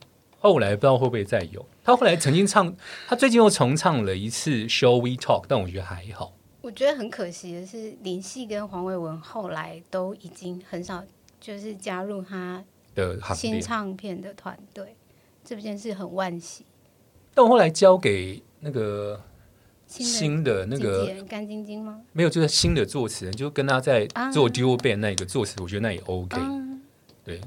[0.40, 1.64] 后来不知道会不会再有。
[1.85, 2.75] 他后来曾经唱，
[3.07, 6.33] 他最近又重唱了一次《Show We Talk》，但我觉得还好。
[6.62, 11.05] 我觉得很可惜的是，林夕跟黄伟文后来都已经很少
[11.38, 12.64] 就是加入他
[12.95, 14.97] 的新，唱片的团队，
[15.45, 16.64] 这件事很惋惜。
[17.35, 19.21] 但我后来交给那个
[19.87, 22.01] 新的那个人干晶晶吗？
[22.12, 26.37] 没有，就是新的作词人，就跟他在啊做 duo band 那个作词，我觉得那也 OK。
[26.40, 26.81] 嗯，
[27.25, 27.40] 对，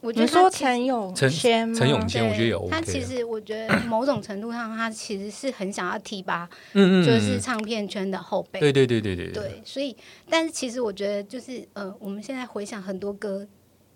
[0.00, 2.80] 我觉得说陈永陈谦吗陈永谦，我觉得也 OK 啊。
[2.80, 8.60] 他其实我觉得 某种程度上，他其实是很想要提拔，嗯嗯，嗯就是唱片圈的后辈。
[8.60, 9.96] 对对对对对对，所以，
[10.28, 13.46] 但是其实我觉得，就是呃，我们现在回想很多歌，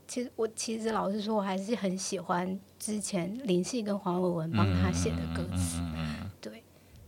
[0.09, 5.81] 其实我其实老实说，我还是很喜欢之前林夕跟黄伟文帮他写的歌词。
[6.41, 6.63] 对，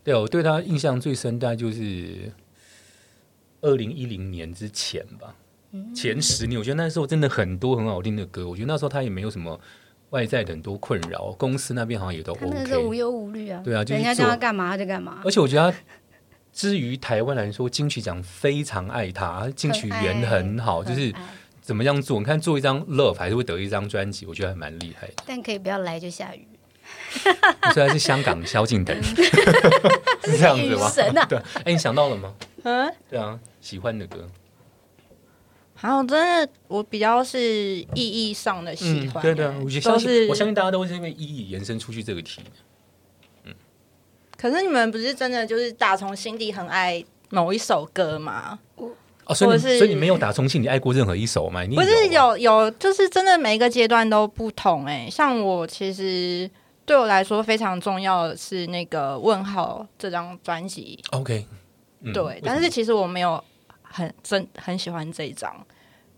[0.08, 2.32] 对啊，我对他印象最深，大概就是
[3.60, 5.34] 二零一零年之前吧，
[5.72, 8.48] 嗯前十年，我觉得那时候真的很多很好听的歌。
[8.48, 9.60] 我觉得那时候他也没有什么
[10.08, 12.96] 外在的很多困扰，公司那边好像也都他那时候无 OK。
[12.96, 15.30] 忧无虑啊，对啊就是人家叫他干嘛他就干嘛而。
[15.30, 15.78] 且我觉得他，
[16.54, 21.12] 至于台湾来说，金曲奖非常爱他，金曲人很好，就是
[21.60, 22.18] 怎么样做？
[22.18, 25.22] 你看做一张 Love 还是会得一张专辑，我觉得还蛮厉害的。
[25.26, 26.48] 但可以不要来就下雨，
[27.72, 30.90] 虽然是香港萧敬腾， 是这样子吗？
[30.90, 31.26] 神啊！
[31.26, 32.34] 对，哎，你想到了吗？
[32.64, 34.28] 嗯，对啊，喜欢的歌，
[35.74, 36.10] 还有真
[36.46, 42.42] 的，我比较是意义上的喜欢、对对啊，我相信，我相信大家都是因为意义延伸出去这个题。
[43.44, 43.54] 嗯
[44.36, 48.56] 可是你们不是真的就是打从心底很爱某一首歌吗？
[49.24, 51.64] 哦，所以所以你没有打从心里爱过任何一首吗？
[51.64, 56.48] 你不是有有，就是真的每一个阶段都不同哎、像我其实
[56.88, 60.98] 对我来说非常重要的是那个问号这张专辑。
[61.10, 61.46] OK，
[62.14, 63.44] 对，但是其实我没有
[63.82, 65.54] 很真很喜欢这一张，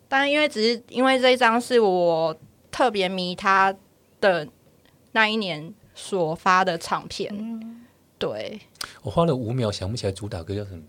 [0.08, 2.34] 但因为只是因为这一张是我
[2.70, 3.74] 特别迷他
[4.20, 4.46] 的
[5.10, 7.84] 那一年所发的唱片。
[8.16, 8.60] 对，
[9.02, 10.82] 我花了五秒想不起来主打歌叫什么。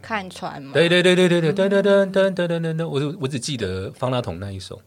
[0.00, 0.72] 看船吗？
[0.74, 2.88] 对对对对对对噔噔噔噔噔噔噔噔！
[2.88, 4.82] 我只我只记得方大同那一首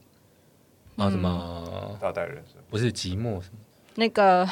[0.98, 2.56] 啊什么大人是？
[2.70, 3.60] 不是寂寞什么？
[3.96, 4.48] 那个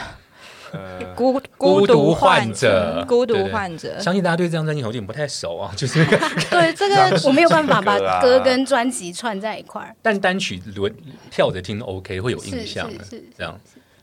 [0.72, 6.04] 呃， 孤孤独独患患者孤独患者，相信大家对这张专辑有点不太熟啊， 就是
[6.50, 9.96] 对这个我没有办法把歌跟专辑串在一块儿。
[10.02, 10.94] 但单曲轮
[11.30, 13.60] 跳着听 OK 会有印象的是是，这样。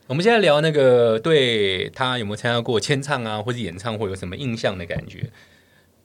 [0.07, 5.29] 我们现在聊那个对他有没有参加过签唱啊，或者演唱会有什么印象的感觉？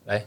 [0.04, 0.24] 来，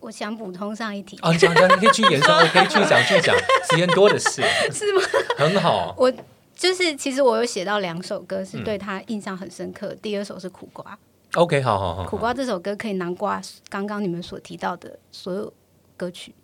[0.00, 3.36] 我想补充上一题，啊，你讲讲，你可以去演唱，我可以去讲去讲，
[3.70, 5.02] 时间多的是，是吗？
[5.38, 5.94] 很好。
[5.96, 6.12] 我
[6.56, 8.46] 就是其实我有写到两首歌嗯。
[8.46, 10.98] 是对他印象很深刻，第二首是苦瓜
[11.34, 15.52] ，OK，好好好，苦瓜这首歌可以囊括刚刚你们所提到的所有
[15.96, 16.34] 歌曲，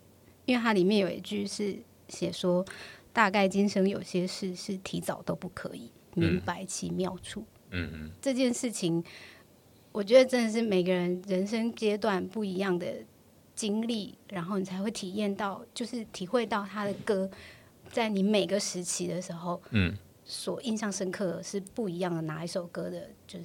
[0.44, 1.76] 因为它里面有一句是
[2.08, 2.64] 写说，
[3.12, 7.44] 大概今生有些事是提早都不可以明白其妙处。
[7.70, 9.02] 嗯嗯，这件事情，
[9.92, 12.86] 我觉得真的是每个人人生阶段不一样的
[13.54, 17.30] 经历，然后你才会体验到，就是体会到他的歌，
[17.92, 23.44] 在你每个时期的时候，嗯，所印象深刻的是不一样的哪一首歌的，就是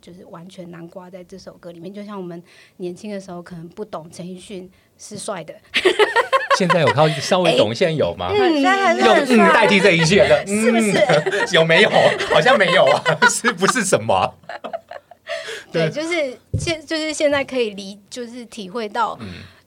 [0.00, 1.92] 就是完全南瓜在这首歌里面。
[1.92, 2.40] 就像我们
[2.76, 5.54] 年轻的时候可能不懂陈奕迅是帅的，
[6.58, 8.30] 现在有靠稍微懂，现在有吗？
[8.32, 11.54] 现在还是用嗯代替这一切的， 是不是？
[11.54, 11.90] 有没有？
[12.30, 14.34] 好像没有啊，是不是什么啊？
[15.72, 19.18] 对，就是现就是现在可以理，就是体会到，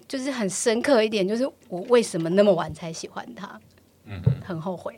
[0.08, 3.60] 就是很深刻一点，就是我为什么那么晚才喜欢他，
[4.05, 4.97] 嗯，很后悔。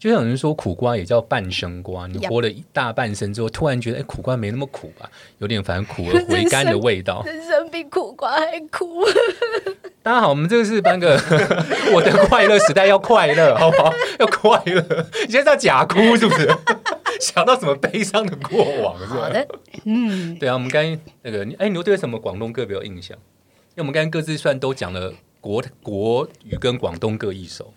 [0.00, 7.22] 就像有人说苦瓜也叫半生瓜，你活了一大半生之后，突然觉得哎，苦瓜没那么苦吧，有点反正苦 而回甘的味道。
[7.24, 9.04] 人生比苦瓜还苦。
[10.02, 11.14] 大家好，我们这个是颁个
[11.94, 13.92] 我的快乐时代要快乐，好不好？
[14.18, 14.82] 要快乐。
[15.26, 16.48] 你现在在假哭是不是？
[17.20, 19.20] 想到什么悲伤的过往是吧？
[19.20, 19.46] 好的，
[19.84, 23.16] 嗯，对啊，我们刚才那个，你哎，你对什么广东歌比较有印象？
[23.16, 27.72] 因为我们刚刚各自算都讲了国国语跟广东各一首，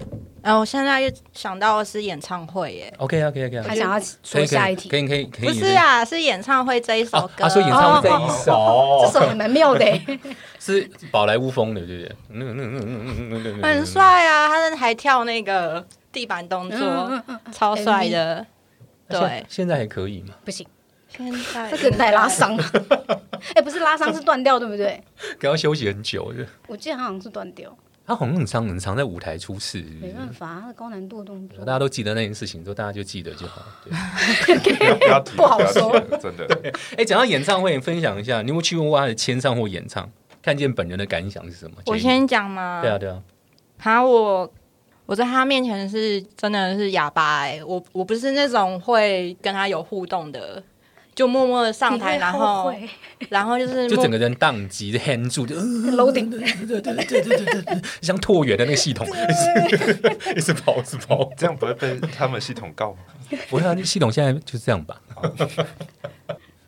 [0.00, 0.20] 这样。
[0.42, 5.48] 然后我现在又想到的是演唱会耶，OK OK OK，他想要可以可以说下一题可，以可以可以。
[5.48, 7.44] 不是啊，是演唱会这一首歌。
[7.44, 10.20] 啊，他说演唱会这一首，这首还蛮妙的欸，
[10.58, 12.16] 是宝莱坞风的，对不对？
[12.30, 13.84] 嗯嗯嗯嗯嗯嗯嗯很。
[13.86, 18.46] 帅啊，他还跳那个地板动嗯作，超帅的。
[19.08, 20.34] 对现，在还可以吗？
[20.44, 20.66] 不行，
[21.08, 22.56] 现在这个带拉伤。
[23.54, 25.02] 哎，不是拉伤，是断掉，对不对？
[25.38, 26.46] 给他休息很久的。
[26.68, 27.76] 我记得好像是断掉，
[28.10, 31.74] 他好像很常很常在舞台出事，没办法，他的高难度动作大。
[31.74, 33.62] 家都记得那件事情，之后大家就记得就好。
[33.84, 33.92] 对，
[34.98, 36.72] 不要提，不好说真的。
[36.96, 40.10] 哎，讲到演唱会，你分享一下，你有没有去过他的签唱或演唱？
[40.42, 41.76] 看见本人的感想是什么？
[41.86, 42.80] 我先讲嘛。
[42.82, 43.22] 对啊，对啊，
[43.78, 44.52] 好，我
[45.06, 50.60] 我在他面前是真的是哑巴哎、我我不是那种会跟他有互动的，
[51.14, 52.72] 就默默的上台，然后
[53.28, 59.06] 然后就是就整个人宕机，hand 住，就、呃、loading，对对对对对对对，像拓元的那个系统，
[60.36, 61.30] 一直跑，一直跑。
[61.36, 62.98] 这样不会被他们系统告吗？
[63.48, 65.00] 不会啊，系统现在就是这样吧。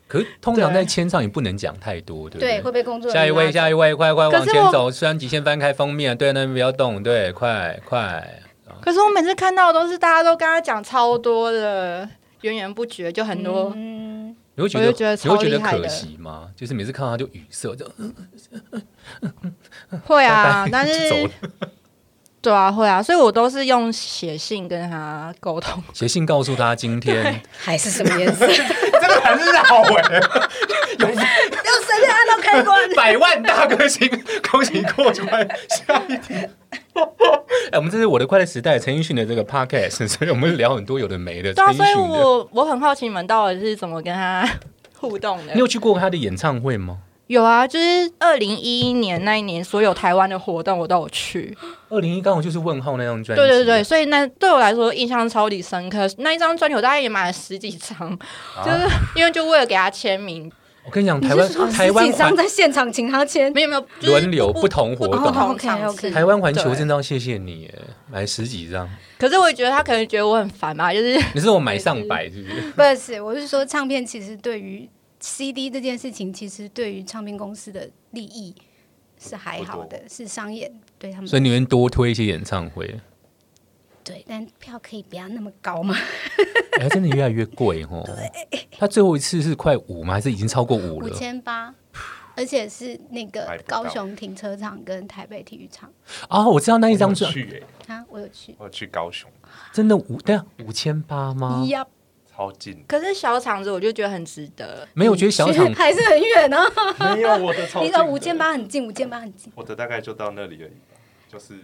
[0.07, 2.61] 可是通常在签上也不能讲太多，对不对，对？
[2.61, 8.43] 会被工作人下一位，下一位，快快往前走，专辑先翻开封面，对，那边不要动，对，快快。
[8.83, 12.07] 可是我每次看到的都是大家都跟他讲超多的，
[12.43, 13.73] 源源不绝，就很多。
[13.75, 14.12] 嗯，
[14.55, 16.49] 你会觉得觉得你会觉得可惜吗？
[16.55, 17.91] 就是每次看到他就语塞，就
[20.05, 21.31] 会啊，但是 了。
[22.43, 25.81] 对啊，会啊，所以我都是用写信跟他沟通。
[25.93, 28.45] 写信告诉他今天还是什么颜色？
[28.49, 29.61] 真的很老
[29.95, 30.21] 哎，
[30.99, 32.91] 要随便按到开关。
[32.97, 34.11] 百万大歌星，
[34.51, 35.49] 恭喜过关。
[35.69, 36.35] 下一题。
[37.73, 41.53] 哎，我们这是我的快乐时代陈奕迅的这个 podcast， 所以我们聊很多有的没的。
[41.55, 44.49] 对啊，所以我我很好奇你们到底是怎么跟他
[44.99, 45.61] 互动的你。
[45.61, 46.99] 有去过他的演唱会吗？
[47.29, 51.57] 有啊，就是二零一一年那一年，所有台湾的活动我都有去。
[51.89, 56.07] 二零一刚好就是问号那张专辑，对对对，，所以那对我来说印象超级深刻。
[56.19, 57.97] 那一张专辑我大概也买了十几张，
[58.55, 60.51] 啊就是因为就为了给他签名。
[60.85, 65.23] 我跟你讲，台湾台湾十几张在现场请他签，没有没有，轮流不同活动。
[65.23, 66.11] 不同 OK，OK。
[66.11, 66.77] 台湾环球对。
[66.77, 67.75] 真的要谢谢你耶，
[68.11, 72.61] 买十几张，可是我也觉得他可能觉得我很烦吧，就是你是我买上百是不是？
[72.75, 74.89] 不是，我是说唱片其实对于
[75.21, 78.53] CD 这件事情，其实对于唱片公司的利益
[79.21, 82.99] 是还好的，是商业对他们所以你们多推一些演唱会，
[84.05, 85.95] 对，但票可以不要那么高吗？
[86.81, 88.05] 哎，真的越来越贵哦。
[88.79, 90.15] 他最后一次是快五吗？
[90.15, 91.11] 还是已经超过五了五？
[91.11, 91.73] 千八，
[92.35, 95.91] 而且是那个高雄停车场跟台北体育场
[96.29, 97.51] 啊，我知道那一张我专有去
[97.87, 98.55] 诶，啊，我有去。
[98.59, 99.31] 我有去高雄，
[99.73, 101.65] 真的五对啊，五千八吗？
[101.69, 101.87] 呀，
[102.35, 102.83] 超近。
[102.89, 104.89] 可是小场子我就觉得很值得。
[104.95, 107.15] 没有，我觉得小其实场 还是很远啊。
[107.15, 109.53] 没有我的超 你的五千，八很近，五千八很近。
[109.55, 110.73] 我的大概就到那里而已，
[111.31, 111.55] 就是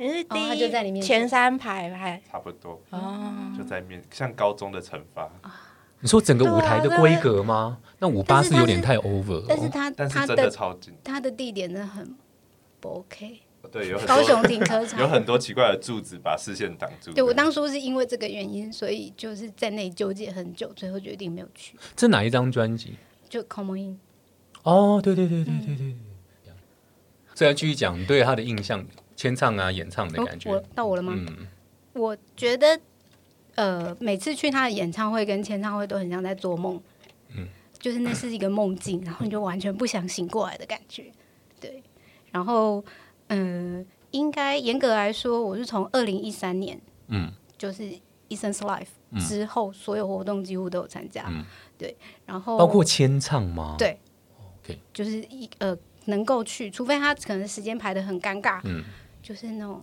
[0.00, 5.30] 你是第哦就在你面一前前三排排差不多哦，就在面，像高中的惩罚，
[6.00, 7.76] 你说整个舞台的规格吗？
[7.98, 9.44] 那五八是有点太 over 哦。
[9.46, 10.94] 但是他但是真的他的超近。
[11.04, 12.16] 他的地点真的很
[12.80, 13.40] 不 OK。
[13.70, 17.12] 对，有很高雄多停车场有很多奇怪的柱子把视线挡住。
[17.12, 21.76] 对我当初是因为这个原因，所以就是在那里纠结很久，最后决定没有去。
[21.94, 22.94] 这哪一张专辑？
[23.28, 24.00] 就 Come On In，
[24.62, 25.96] 哦，对对对对对对对。
[27.34, 28.84] 所以要继续讲对他的印象，
[29.20, 30.50] 签唱啊、演唱的哦感觉。
[30.50, 31.12] 我到我了吗？
[31.14, 31.46] 嗯，
[31.92, 32.80] 我觉得，
[33.54, 36.80] 呃，每次去他的演唱会跟签唱会都很像在做梦，
[37.36, 37.46] 嗯。
[37.78, 41.12] 就是那是一个梦境，然后你就完全不想醒过来的感觉，
[41.60, 41.82] 对。
[42.30, 42.82] 然后，
[43.28, 47.82] 嗯、应该严格来说，我是从二零一三年，嗯，就是
[48.30, 51.44] Essence Life 之后，所有活动几乎都有参加，嗯。
[51.76, 51.94] 对。
[52.24, 53.76] 然后包括签唱吗？
[53.78, 53.98] 对。
[54.62, 58.82] OK，就是一呃能够去，除非他可能时间排的很尴尬，嗯，
[59.30, 59.80] 就是那种。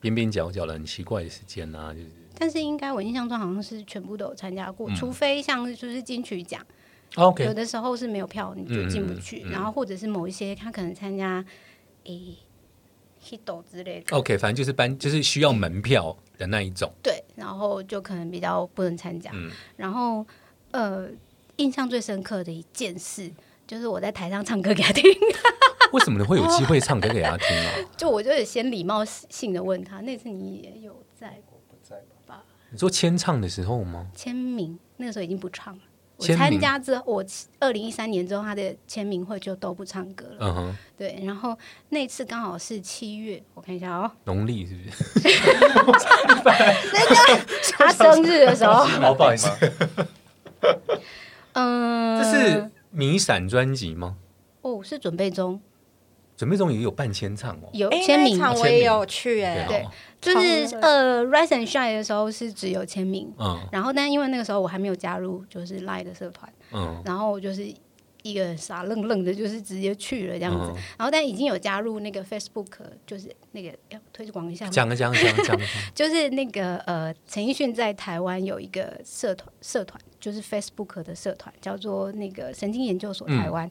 [0.00, 2.06] 边边角角的很奇怪的时间啊，就是
[2.38, 6.64] 但是应该我印象中好像是全部都有参加过，除非像就是金曲奖，
[7.18, 11.44] 有 OK，有的时候是没有票你就进不去，然后或者是某一些他可能参加
[12.04, 12.34] 诶
[13.22, 16.90] hit 之类的，OK，反正就是班，就是需要门票的那一种。
[17.02, 19.30] 对，然后就可能比较不能参加。
[19.34, 20.26] 嗯然后
[20.70, 21.10] 呃，
[21.56, 23.30] 印象最深刻的一件事。
[23.66, 25.04] 就是我在台上唱歌给他听，
[25.92, 27.72] 为什么你会有机会唱歌给他听啊？
[27.96, 32.42] 就我就得先礼貌性的问他，那次你也有在不在吧？
[32.70, 34.06] 你说签唱的时候吗？
[34.14, 35.80] 签名，那个时候已经不唱了。
[36.16, 37.24] 我签名参加之后，我
[37.58, 40.36] 二零一三年之后，他的签名会就都不唱歌了。
[40.40, 41.56] 嗯哼，对，然后
[41.88, 44.82] 那次刚好是七月，我看一下哦，农历是不
[45.28, 45.40] 是？
[46.92, 49.48] 那个他生日的时候，哦，不好意思，
[51.54, 54.16] 嗯，这是迷闪专辑吗？
[54.60, 55.58] 哦，是准备中，
[56.40, 57.64] 准备中也有办签唱哦。
[57.66, 59.90] 哎，有签名，我也有去哎、对哦。
[60.22, 63.60] 就是呃，Rise and Shine 的时候是只有签名，嗯。
[63.70, 67.02] 然后但因为那个时候我还没有加入就是 live 的社团，嗯。
[67.04, 67.70] 然后我就是
[68.22, 72.66] 一个人傻愣愣的，就是直接去了这样子，嗯，然后但已经有加入那个 Facebook，
[73.06, 75.60] 就是那个要推广一下吗，讲啊讲讲讲，
[75.94, 83.70] 就是那个呃，陈奕迅在台湾有一个社团，社团就是 Facebook 的社团，叫做那个神经研究所台湾。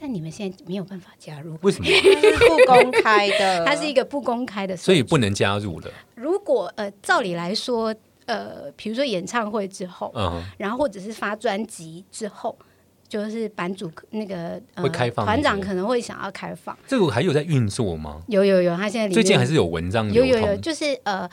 [0.00, 1.88] 但你们现在没有办法加入，为什么？
[1.90, 5.90] 它是不公开的，它是一个不公开的，所以不能加入了。
[6.14, 7.94] 如果呃，照理来说，
[8.26, 12.56] 呃，比如说演唱会之后，嗯，然后或者是发专辑之后。
[13.08, 18.20] 就是版主那个、呃、会开放团长可能会想要开放，这个还有在运作吗？
[18.28, 21.28] 有有有，他现在最近还是有文章流有有有，就是呃，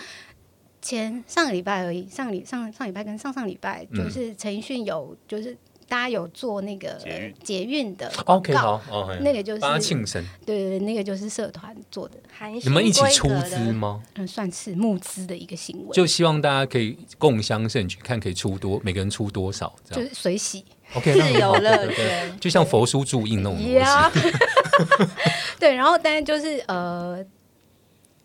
[0.81, 4.03] 前上个礼拜而已，上礼上上礼拜跟上上礼拜，嗯。
[4.03, 5.57] 就是陈奕迅有就是
[5.87, 6.97] 大家有做那个
[7.43, 7.95] 捷运。
[7.97, 10.23] 的 OK，告好，那个就是帮他庆生。
[10.45, 12.15] 对对对，那个就是社团做的，
[12.63, 14.01] 你们一起出资吗？
[14.15, 20.03] 嗯，算是募资的一个行为，就希望大家可以共襄盛举，看可以出多，每个人出多少这样。
[20.03, 20.63] 就是随喜
[20.95, 23.73] OK，自由乐对对对捐，就像佛书注印那种东西。
[23.73, 24.11] 呀。
[25.59, 27.23] 对，然后但是就是呃。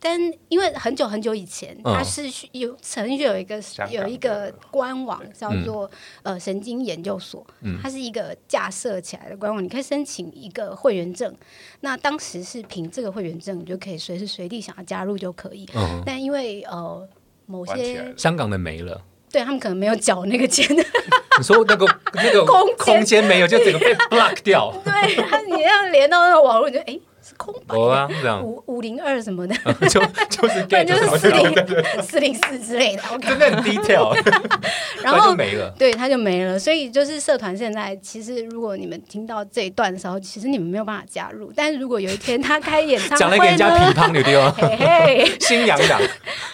[0.03, 5.91] 但因为很久很久以前，嗯它是有曾经有一个有一个官网叫嗯做、
[6.23, 11.37] 呃神经研究所，嗯它是一个架设起来的官网，你可以申请一个会员证。
[11.81, 15.69] 那当时是凭这个会员证，你就可以随时随地想要加入就可以。
[15.75, 17.07] 嗯，但因为呃
[17.45, 19.03] 某些香港的没了。
[19.33, 20.67] 对他们可能没有缴那个钱，
[21.39, 24.73] 你说那个那个空间空间没有，就整个被 block 掉。
[24.85, 25.17] 对，
[25.57, 27.01] 你要连到那个网络，你就哎是
[27.41, 27.95] 空白有的。
[27.95, 29.55] 啊，这样五五零二什么的，
[29.89, 31.55] 就就是不然 get 就是四，零
[32.05, 33.03] 四零四之类的。
[33.11, 34.15] OK，真的很 detail，
[35.03, 35.73] 然后没了。
[35.79, 36.59] 对他就没了。
[36.59, 41.51] 所以就是社团现在，其实如果你们听到这一段的时候，其实你们没有办法加入。
[41.57, 43.95] 但是如果有一天他开演唱会讲了给人家呢批？
[43.95, 46.01] 判的地方，嘿嘿，心痒痒。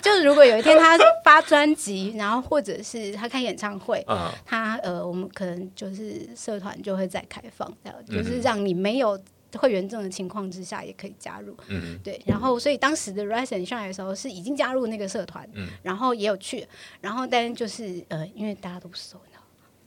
[0.00, 9.18] 就是如果有一天他发专辑，然后或者是他开演唱会，嗯，他呃，我们可能就是社团就会再开放，这样嗯就是让你没有
[9.56, 11.56] 会员证的情况之下也可以加入。
[11.68, 15.68] 嗯对，然后所以当时的 Rise and Shine 的时候是已经加入那个社团，嗯。
[15.82, 16.66] 然后也有去，
[17.00, 19.42] 然后但是就是呃，因为大家都不熟，你知道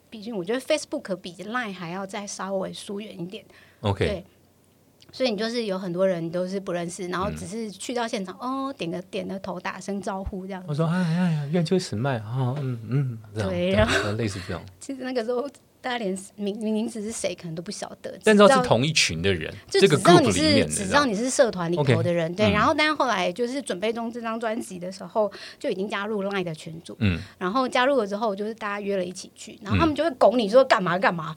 [0.09, 3.45] 毕竟我觉得 Facebook 比 Line 还要再稍微疏远一点
[3.81, 4.25] ，，OK，对
[5.11, 7.23] 所以你就是有很多人都是不认识，然嗯。
[7.23, 10.67] 后只是去到现场、哦，点个点个头，打声招呼这样子。
[10.69, 15.49] 我说哎哎呀，愿秋实麦啊，嗯嗯，对然后类似这样，其实那个时候
[15.81, 22.47] 大家连名名字是谁可能都不晓得，但知道只是同一群的人，这个就只知道你是只，知道你是社团里头的人，对。
[22.47, 26.95] 嗯然后，但是后来就是准备中这张专辑的时候，就已经加入 LINE 的群组。
[26.99, 31.35] 嗯，然后加入了之后，就是大家约了一起去，然后他们就会拱你说干嘛干嘛。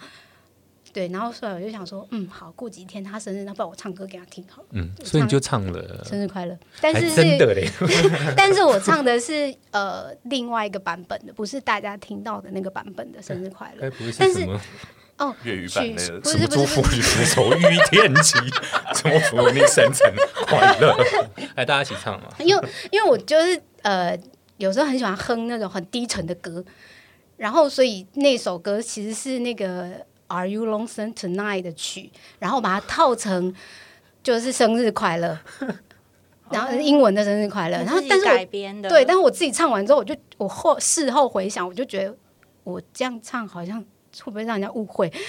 [0.93, 6.57] 对，然后所以我就想说，嗯，好，过几天他生日，那不然我唱歌给他听好了，嗯，所以你就唱了，生日快乐。
[6.80, 7.66] 但是是真的嘞，
[8.36, 14.61] 但是我唱的是呃另外一个版本的，不是大家听到的那个版本的生日快乐但是是什么
[15.18, 18.38] 哦，粤语版曲那个不什么是不是不是祝福你手遇天齐，
[18.95, 20.12] 祝福你生辰
[20.47, 20.97] 快乐，
[21.57, 24.18] 来大家一起唱嘛，因为因为我就是呃，
[24.57, 26.64] 有时候很喜欢哼那种很低沉的歌，
[27.36, 33.55] 然后所以那首歌其实是那个 Are You Lonesome Tonight》的曲，然后把它套成
[34.22, 35.39] 就是生日快乐，
[36.51, 42.16] 然后英文的生日快乐，然后但是改编的，对，但是我自己唱完之后，我就我后事后回想，我就觉得
[42.64, 43.78] 我这样唱好像
[44.22, 45.12] 会不会让人家误会？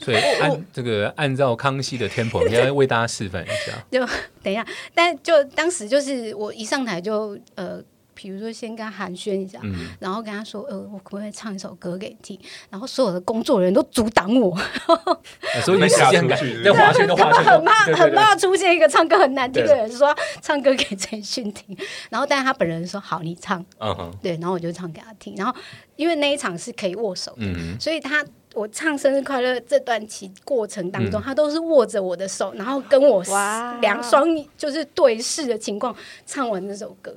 [0.00, 3.72] 所以按这个按照康熙的 tempo， 应该为大家示范一下。
[3.90, 4.00] 就
[4.42, 7.82] 等一下，但就当时就是我一上台就呃，
[8.24, 12.16] 比如说先跟他寒暄一下，嗯，然后跟他说呃，我可不可以唱一首歌给你？
[12.22, 12.40] 听？
[12.70, 14.58] 然后所有的工作人员都阻挡我，
[15.62, 17.94] 所以你时间去在划圈都很怕对对对。
[17.96, 21.76] 很怕出现一个唱歌很难听的人说唱歌给陈奕迅听，
[22.08, 25.54] 然后但是他本人说好你唱，嗯哼，对，然后我就唱给他听，然后
[25.96, 31.22] 因为那一场是可以握手的，嗯，所以他我唱生日快乐这段期过程当中，嗯。
[31.22, 33.76] 他都是握着我的手，然后跟我哇。
[33.82, 35.94] 两双就是对视的情况
[36.24, 37.14] 唱完那首歌，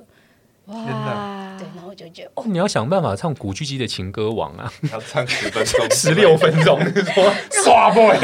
[0.68, 1.56] 哇。
[1.58, 6.78] 对，，然后我就觉得哦，你要想办法唱古巨基的情歌王啊，要唱十分钟， 十六分钟，
[7.12, 8.16] 说 刷 boy，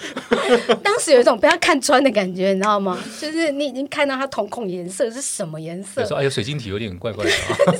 [0.84, 2.98] 当时有一种被他看穿的感觉，你知道吗？
[3.18, 6.02] 就是你已经看到他瞳孔颜色是什么颜色。
[6.02, 7.72] 有时，候哎呦水晶体有点怪怪的啊，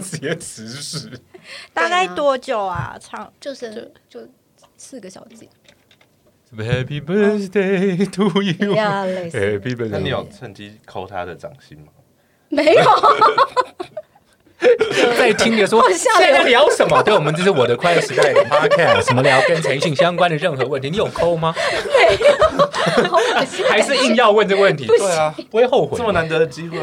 [0.00, 1.10] 直接直视。
[1.72, 2.96] 大概多久啊？
[3.00, 4.20] 唱就是就
[4.76, 5.46] 四个小节
[6.56, 10.00] ，Happy birthday to you，呀，类似 Happy birthday。
[10.00, 11.86] 你有趁机抠他的掌心吗？
[12.54, 12.84] 没有？
[15.18, 17.02] 在听着说现在在聊什么？
[17.02, 21.54] 对我们这是我的快乐时代的 podcast，什么聊跟陈奕迅相关的任何问题，你有抠吗？
[23.10, 24.86] 好恶心，还是硬要问这个问题？
[24.86, 26.78] 对啊，不会后悔这么难得的机会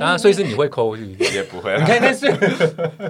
[0.00, 0.16] 啊？
[0.16, 1.34] 所以是你会抠，是不是？
[1.34, 1.78] 也不会啊。
[1.80, 2.30] 你看，但 是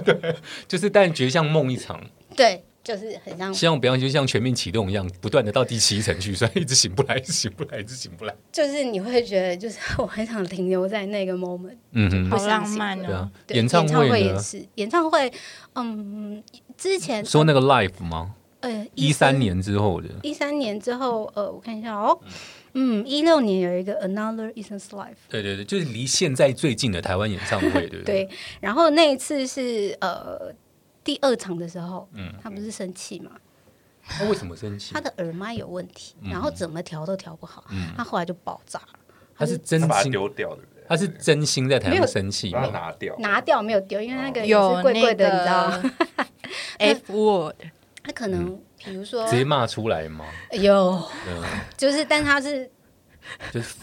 [0.03, 0.35] 对，
[0.67, 1.99] 就是但觉得像梦一场，
[2.35, 8.35] 对，就是很像希望不要就像全面启动一样，不断的到第七层去，所以一直醒不来，一直醒不来，一直醒不来。
[8.51, 11.77] 就是你会觉得，就是我很想停留在那个 moment。
[11.93, 13.31] 嗯哼，好浪漫哦对啊。。
[13.47, 14.19] 对演唱会呢？
[14.19, 15.31] 也是，演唱会，
[15.75, 16.43] 嗯，
[16.77, 18.35] 之前说那个 live 吗？
[18.59, 22.17] 呃一三年之后的，一三年之后，呃，我看一下哦，
[22.73, 28.23] 嗯，一六年有一个 Another Eason's Life，对对对，就是离现在最近的台湾演唱会，对不对？
[28.23, 28.29] 对，
[28.61, 30.39] 然后那一次是呃
[31.03, 33.31] 第二场的时候，嗯他不是生气嘛，
[34.05, 35.01] 他为什么生气他？
[35.01, 38.99] 的耳麦有问题，然后怎么调都调不好，嗯他后来就爆炸了，
[39.37, 40.61] 他是真心，丢掉，的？
[40.87, 42.71] 他是真心在台上生气把它？
[42.71, 45.93] 拿掉，拿掉没有丢，因为那个有贵贵的，你知道吗？
[46.77, 47.55] F word，
[48.03, 50.25] 他可能比如说直接骂出来吗？
[50.51, 51.41] 有，嗯，
[51.77, 52.69] 就是但他是
[53.51, 53.75] 就是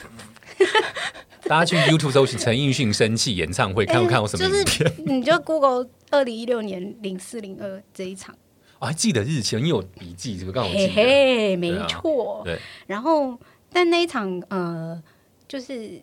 [1.45, 8.36] 大家去 YouTube 搜寻陈奕迅生气演唱会，看看有什么哎就是影片你就 Google 二零一六年零四零二这一场，
[8.78, 8.86] 我？
[8.86, 9.59] 还记得日期？
[9.61, 10.53] 你有笔记是不是？
[10.53, 10.93] 刚好嘿记得。
[10.95, 12.43] 嘿，没错。
[12.45, 13.38] 对，然后，
[13.72, 15.03] 但那一场呃，
[15.49, 16.01] 就是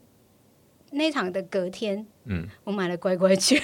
[0.92, 3.62] 那一场的隔天，嗯，我买了乖乖去，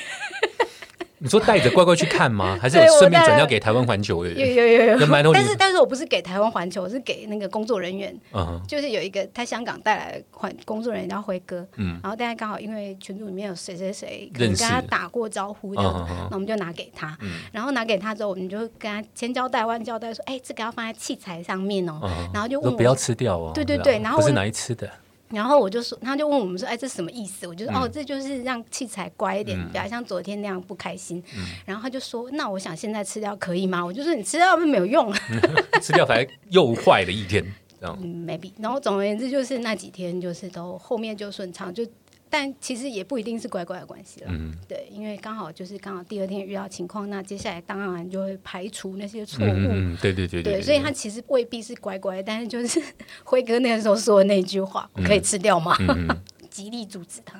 [1.23, 2.57] 你说带着乖乖去看吗？
[2.61, 4.55] 还是我有顺便转交给台湾环球的有人？
[4.55, 4.97] 有有有。
[4.99, 11.97] 跟馒头女但是但是我不是给台湾环球，我是给那个工作人员，嗯就是有一个他香港带来的环工作人员叫辉哥，嗯。
[12.03, 16.17] 然后大家刚好因为群组里面有谁谁谁跟他打过招呼这样子，嗯嗯。
[16.19, 17.31] 嗯那我们就拿给他，嗯。
[17.53, 23.53] 然后拿给他之后，我们就跟他千交代万交代说，哎，这个要放在器材上面哦，嗯，然后就问我说不要吃掉哦。
[23.55, 23.99] 对对对。
[23.99, 24.89] 然后我不是拿来吃的。
[25.33, 31.21] 然后我就说，他就问我们说：“哎，这什么意思？”我就说：“嗯哦，这就是让器材乖一点，嗯不要像昨天那样不开心。
[31.35, 35.11] 嗯然后他就说：“那我想现在吃掉可以吗？”我就说：“你吃掉没有用
[35.81, 37.43] 吃掉反而又坏了一天。
[37.81, 41.85] 嗯，maybe。”然后总而言之，就是那几天就是都后面就顺畅，就
[42.33, 44.27] 但其实也不一定是乖乖的关系了。
[44.31, 49.95] 嗯对，因为刚好就是刚好第二天遇到情况，那接下来当然就会排除那些错误。
[50.01, 52.81] 对对对对，对，所以他其实未必是乖乖，但是就是
[53.23, 55.77] 辉哥那个时候说的那句话，我可以吃掉吗？
[55.81, 57.39] 嗯嗯， 极力阻止他。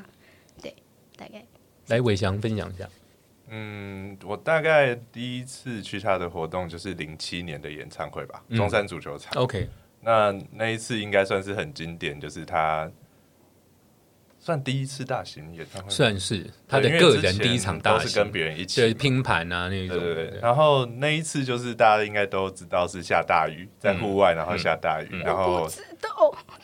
[0.61, 0.71] 对，
[1.17, 1.43] 大概
[1.87, 2.87] 来伟翔分享一下。
[3.49, 9.33] 嗯，我大概第一次去他的活动就是零七年的演唱会吧，嗯中山足球场。
[9.41, 9.67] OK，
[10.01, 12.91] 那那一次应该算是很经典，就是他
[14.45, 26.09] 算第一次大型演唱会，算是他的个人第一场大型是跟，别人一起对拼盘啊那种，对对对，然后那一次就是大家应该都知道是下大雨，在户外，然后下大雨，嗯然后不知道，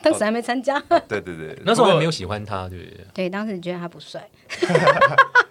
[0.02, 0.78] 当时还没参加。
[1.08, 3.06] 对对对，那时候还没有有喜欢他，对不对？
[3.14, 4.28] 对，当时觉得他不帅。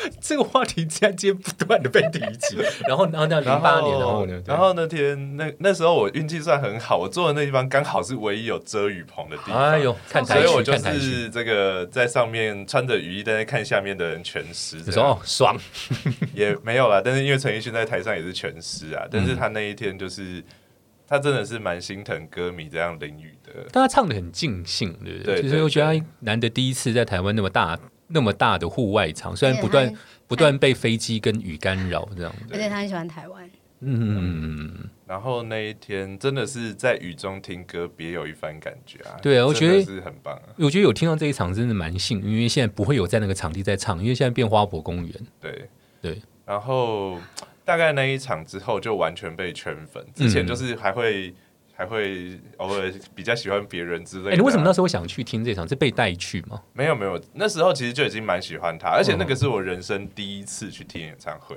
[0.20, 2.56] 这个话题在接不断的被提起，
[2.88, 4.42] 然后然后那零八年，然后呢？
[4.46, 9.70] 然后那天那那时候我运气算很好，我坐的那地方刚好是唯一有遮雨棚的地方。
[9.70, 15.56] 哎呦，看台，所以我就是这个在上面穿着雨衣，但是看下面的人全湿哦爽，
[16.34, 20.42] 也没有啦，但是因为陈奕迅在台上也是全湿嗯啊，但是他那一天就是
[21.06, 23.52] 他真的是蛮心疼歌迷这样淋雨的。
[23.70, 25.34] 但他唱的很尽兴，对不对？
[25.40, 27.78] 对其实我觉得他难得第一次在台湾那么大
[28.12, 29.92] 那么大的户外场，虽然不断
[30.26, 33.50] 不断被飞机跟雨干扰这样而且他很喜欢台湾，
[33.80, 39.18] 嗯，然后那一天真的是在雨中听歌，别有一番感觉啊！
[39.20, 40.54] 对啊我觉得是很棒啊。
[40.56, 45.12] 我觉得有听到这一场真的蛮幸运，因为现在不会有在那个场地在唱，因为现在变花博公园。
[45.40, 45.68] 对
[46.00, 47.18] 对，然后
[47.64, 51.34] 大概那一场之后就完全被圈粉，之前嗯就是还会、
[51.74, 55.66] 还会偶尔比较喜欢别人之类的啊、哎、你为什么那时候会想去听这场？
[55.68, 56.62] 是被带去吗？
[56.72, 61.56] 没有没有，那时候其实就已经蛮喜欢他，而且那嗯个是我人生第一次去听演唱会，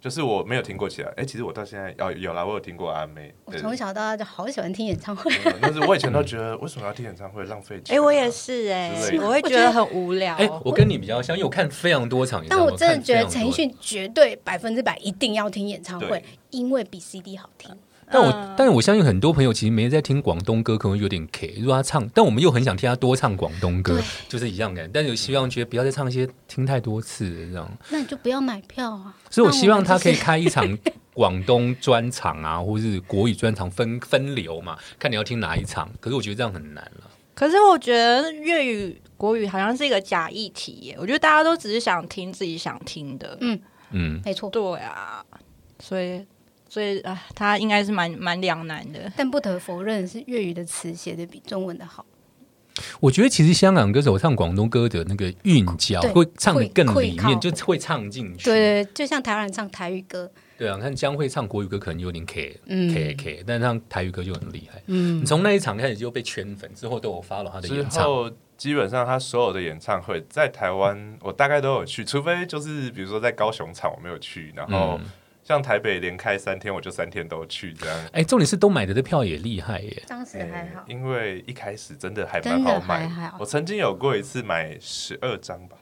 [0.00, 5.30] 就是我没有听过其他，哎、其实我到现在哦有啦，我有听过阿妹，对我从小到大就好喜欢听演唱会，
[5.60, 8.30] 但是我以前都觉得为什么要听演唱会浪费钱、哎、我也。
[8.30, 10.34] 是哎、我会觉得很无聊。
[10.36, 17.76] 哎、我跟你比较像，因为我看非常多场演唱会，但我真的觉得陈奕迅绝对百分之百一定要听演唱会，因为比 CD 好听。
[18.10, 21.54] 但我、嗯但是我相信很多朋友其实没在听广东歌，可能有点 K。
[21.60, 23.98] 如果他唱，但我们又很想听他多唱广东歌，
[24.28, 24.90] 就是一样感觉。
[24.92, 27.70] 但有希望觉得不要再唱一些听太多次的这样。
[27.88, 29.16] 那你就不要买票啊！
[29.30, 30.76] 所以我希望他可以开一场
[31.14, 35.88] 广东专场啊，或是国语专场分分流嘛，看你要听哪一场。
[35.98, 37.10] 可是我觉得这样很难了。
[37.34, 40.96] 可是我觉得粤语、国语好像是一个假议题耶。
[41.00, 43.38] 我觉得大家都只是想听自己想听的。
[43.40, 43.58] 嗯
[43.92, 45.24] 嗯，没错，对啊，
[45.78, 46.22] 所以
[46.70, 49.12] 所以啊，他应该是蛮蛮两难的。
[49.16, 52.06] 但不得否认是粤语的词写的比中文的好。
[53.00, 58.44] 我觉得其实香港歌手唱广东歌的那个韵脚对会唱的更里面，就会唱进去。
[58.44, 64.80] 对对，对就像台湾人唱台语歌，对啊，看江蕙唱国语歌可能有点 K 嗯 K K，但唱台语歌就很厉害。
[64.86, 68.04] 嗯你，从那一场开始就被圈粉，之后都有 follow 他的演唱。
[68.04, 75.10] 后基本上他所有的演唱会在台湾，我大概都有去，除非就是比如说在高雄场我没有去，然后嗯，
[75.50, 77.98] 像台北连开三天，我就三天都去这样。
[78.12, 80.02] 哎，重点是都买的这票也厉害耶。
[80.06, 80.84] 当时还好欸。
[80.86, 85.76] 因为一开始真的还蛮好买还好我曾经有过一次买十二张吧，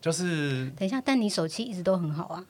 [0.00, 2.44] 就是等一下，但你手气一直都很好啊。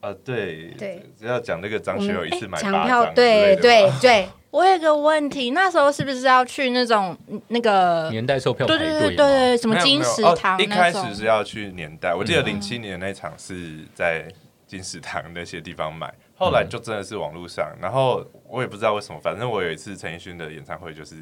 [0.00, 8.08] 呃，对对，只要讲那个张学友一次买张，票对对吧对， 我有个问题，那时候是不是要去那种嗯那个？
[8.10, 14.26] 年代售票排对对对对对，什么金石堂一开始是要去年代，我记得嗯零七年那场是在
[14.72, 21.16] 金石堂那些地方买，后来就真的是网络上，然后我也不知道为什么，反正我有一次陈奕迅的演唱会就是。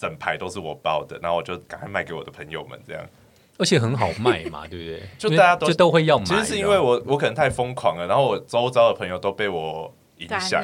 [0.00, 3.06] 整排都是我包的，然后我就赶快卖给我的朋友们，这样。
[3.58, 5.02] 而且很好卖嘛， 对不对？
[5.18, 6.24] 就大家都就都会要买。
[6.24, 10.62] 其实是因为我我可能太疯狂了，然后我周遭的朋友都被我影响。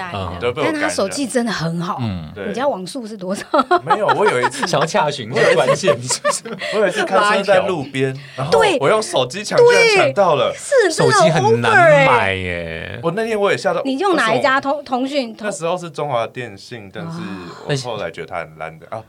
[0.56, 1.98] 但他手气真的很好。
[2.00, 3.44] 嗯，对你家网速是多少？
[3.84, 5.94] 没有，我有一次想要洽询这个关键，
[6.74, 10.54] 我有一次开车在路边，然后对我用手机抢，居然抢到了。
[10.56, 12.06] 是手机很难买。
[12.06, 13.00] 买耶。
[13.02, 13.82] 我那天我也吓到。
[13.84, 14.46] 你用哪一？
[14.46, 15.34] 家通通讯？
[15.34, 17.18] 通那时候是中华电信，但是
[17.68, 19.04] 哎我后来觉得它很烂的啊，呃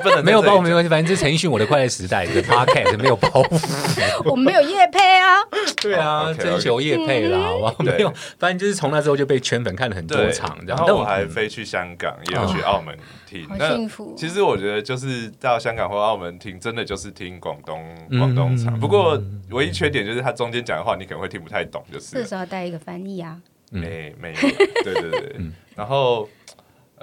[0.00, 4.24] 不能在没有包没关系，反正这是陈奕迅我的快乐时代的 podcast 没有包袱。
[4.30, 5.36] 我们没有夜配啊。
[5.82, 7.74] 对啊征求业配啦，好不好？
[7.80, 13.54] 没有，反正就是从那之后就被圈粉看了很多对场，然后我还飞去香港，也有去澳门听好。
[13.58, 18.78] 那幸福其实我觉得就是到香港或澳门听，真的就是听广东嗯广东场。
[18.80, 19.20] 不过
[19.50, 23.36] 唯一缺点就是他中间讲的话，你可能会听不太懂，就是了这时候要带一个翻译啊。
[23.72, 24.40] 嗯没没有，
[24.84, 25.32] 对对对。
[25.38, 26.28] 嗯然后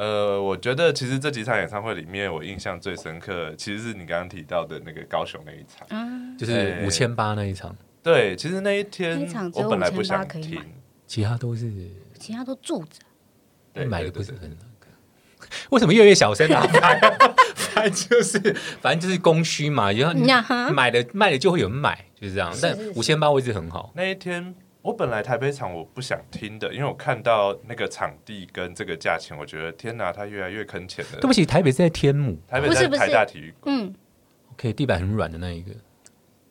[0.01, 5.87] 呃，我觉得其实这几场演唱会里面，我印象最深刻，其实是你刚刚提到的那个高雄那一场。
[5.95, 10.61] 啊，就是哎五千八那一场，对，其实那一天我本来不想5800可以听，
[11.05, 11.71] 其他都是
[12.17, 12.99] 其他都住着。
[13.73, 14.87] 对买的不是很那个。
[15.69, 16.65] 为什么越来越小声啊？
[17.53, 18.39] 反正就是
[18.81, 22.51] 反正就是供需嘛，然后买的卖的就会有人买，就是这样。
[22.59, 31.19] 但五千八位置很好，那一天我本来台北场我不想听的，因为我看到那个场地跟这个价钱，我觉得天哪，它越来越坑钱了。
[31.19, 33.93] 对不起，台北是在天母台北在不是不是台大体育馆，嗯
[34.53, 35.71] ，，OK，地板很软的那一个。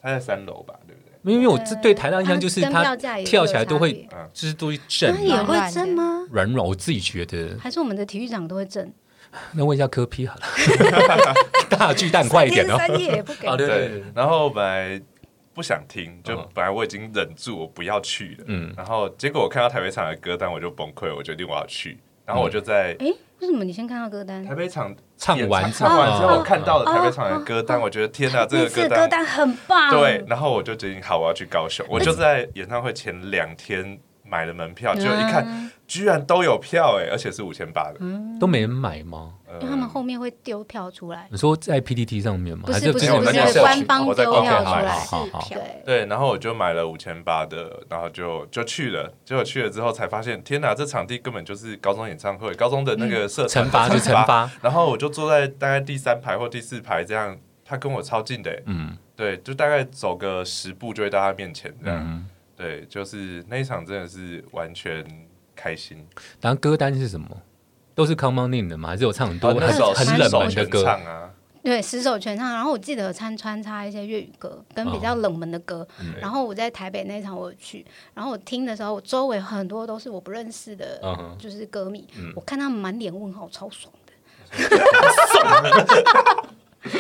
[0.03, 1.35] 它在三楼吧，对不对？
[1.35, 6.27] 因为我这对台大印象就是跟票它价也跳起来都会有差别就是都会震那也啊，会震吗？
[6.31, 6.67] 软软。
[6.67, 8.91] 我自己觉得，还是我们的体育长都会震？
[9.53, 10.43] 那问一下科批好了，
[11.69, 12.77] 大巨蛋快一点哦。
[12.79, 13.57] 三夜也不给啊，。
[13.57, 15.01] 对对对对，，然后本来
[15.53, 21.99] 不想听，就嗯本来我已经忍住我不要去了，嗯，然后结果我看到台北场的歌单，我就崩溃，我决定我要去。
[22.25, 23.07] 然后我就在哎，
[23.41, 24.55] 为什么你先看到歌单台？
[24.55, 29.91] 北场唱完唱完之后，哦我看到了台北场的歌单，我觉得天哪，这个歌单单很棒。
[29.91, 31.85] 对，然后我就决定好，我要去高雄。
[31.89, 33.99] 我就在演唱会前两天
[34.31, 37.99] 买了门票，结果一看，嗯居然都有票哎，而且是五千八的。
[38.39, 39.33] 都没人买吗？
[39.49, 41.27] 呃因为他们后面会丢票出来。
[41.33, 42.63] 你说在 PPT 上面吗？
[42.67, 44.93] 不是就是是不是不我在是，官方我在丢官方买票出来。
[44.93, 49.13] 好好好是票对，对，然后我就买了五千八的，然后就就去了。
[49.25, 62.01] 结果去了之后才发现，天哪，这场地根本就是高中演唱会，高中的那个社团惩罚就惩罚，然后我就坐在大概第三排或第四排这样，他跟我超近的欸，嗯对，就大概走个十步就会到他面前这样。
[62.01, 62.27] 嗯，
[62.61, 65.03] 对，就是那一场真的是完全
[65.57, 66.07] 开心。
[66.43, 67.27] 然后歌单是什么？
[67.95, 68.91] 都是 Come On In 的吗？
[68.91, 70.85] 还是有唱很多哦那时候很很冷门的歌？
[70.85, 71.31] 唱啊，
[71.63, 72.53] 对，十首全唱。
[72.53, 75.87] 然后我记得有参穿插一些粤语歌跟比较冷门的歌。
[76.21, 82.07] 然后我在台北那一场我有去，然后我听的时候，我周围很多都是我不认识的，嗯就是歌迷。
[82.37, 84.13] 我看他们满脸问号，超爽的。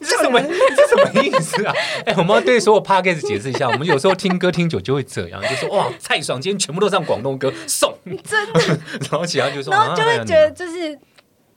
[0.00, 1.72] 这什么这什么意思啊？
[2.06, 7.94] 哎、我们要对所有 podcast 解释一下，我们有时候听歌听久就会这样，就说哇，蔡爽今天全部都唱广东歌，送
[8.24, 8.80] 真的，
[9.10, 10.98] 然后其他就说，然后就会啊觉得就是。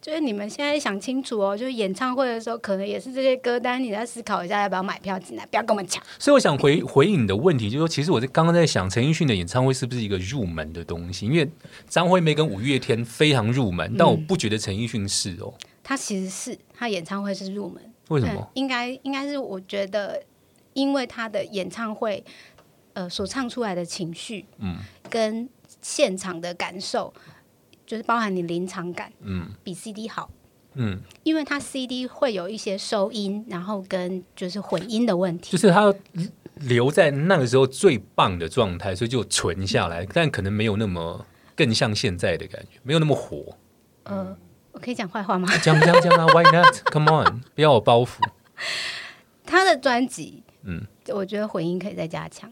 [0.02, 6.02] 就是你们现在想清楚哦，就是演唱会的时候，可能也是这些歌单，你再思考一下要不要买票进来，不要跟我们抢。
[6.18, 11.26] 所以我想回回应你的问题，就是说，其实我在刚刚在想，陈奕迅的演唱会是不是一个入门的东西？
[11.26, 11.48] 因为
[11.90, 15.54] 张惠妹跟五月天非常入门，但我不觉得陈奕迅是哦。
[15.84, 18.40] 他其实是他演唱会是入门，为什么？
[18.40, 20.24] 嗯应该应该是我觉得，
[20.74, 22.24] 因为他的演唱会，
[22.94, 24.78] 呃，所唱出来的情绪，嗯，
[25.10, 25.50] 跟
[25.82, 27.14] 现场的感受，
[27.86, 30.30] 就是包含你临场感，嗯比 CD 好。
[30.76, 35.52] 嗯，因为他 CD 会有一些收音，然后跟就是混音的问题。
[35.52, 35.94] 就是他
[36.62, 41.26] 留在那个时候最棒的状态，所以就存下来，但可能没有那么
[41.56, 43.58] 更像现在的感觉，没有那么火。
[44.04, 44.38] 呃，
[44.80, 45.46] 我可以讲坏话吗？
[45.62, 48.12] 讲讲讲啊，Why not？Come on，不要有包袱。
[49.46, 52.50] 他的专辑，嗯，我觉得混音可以再加强，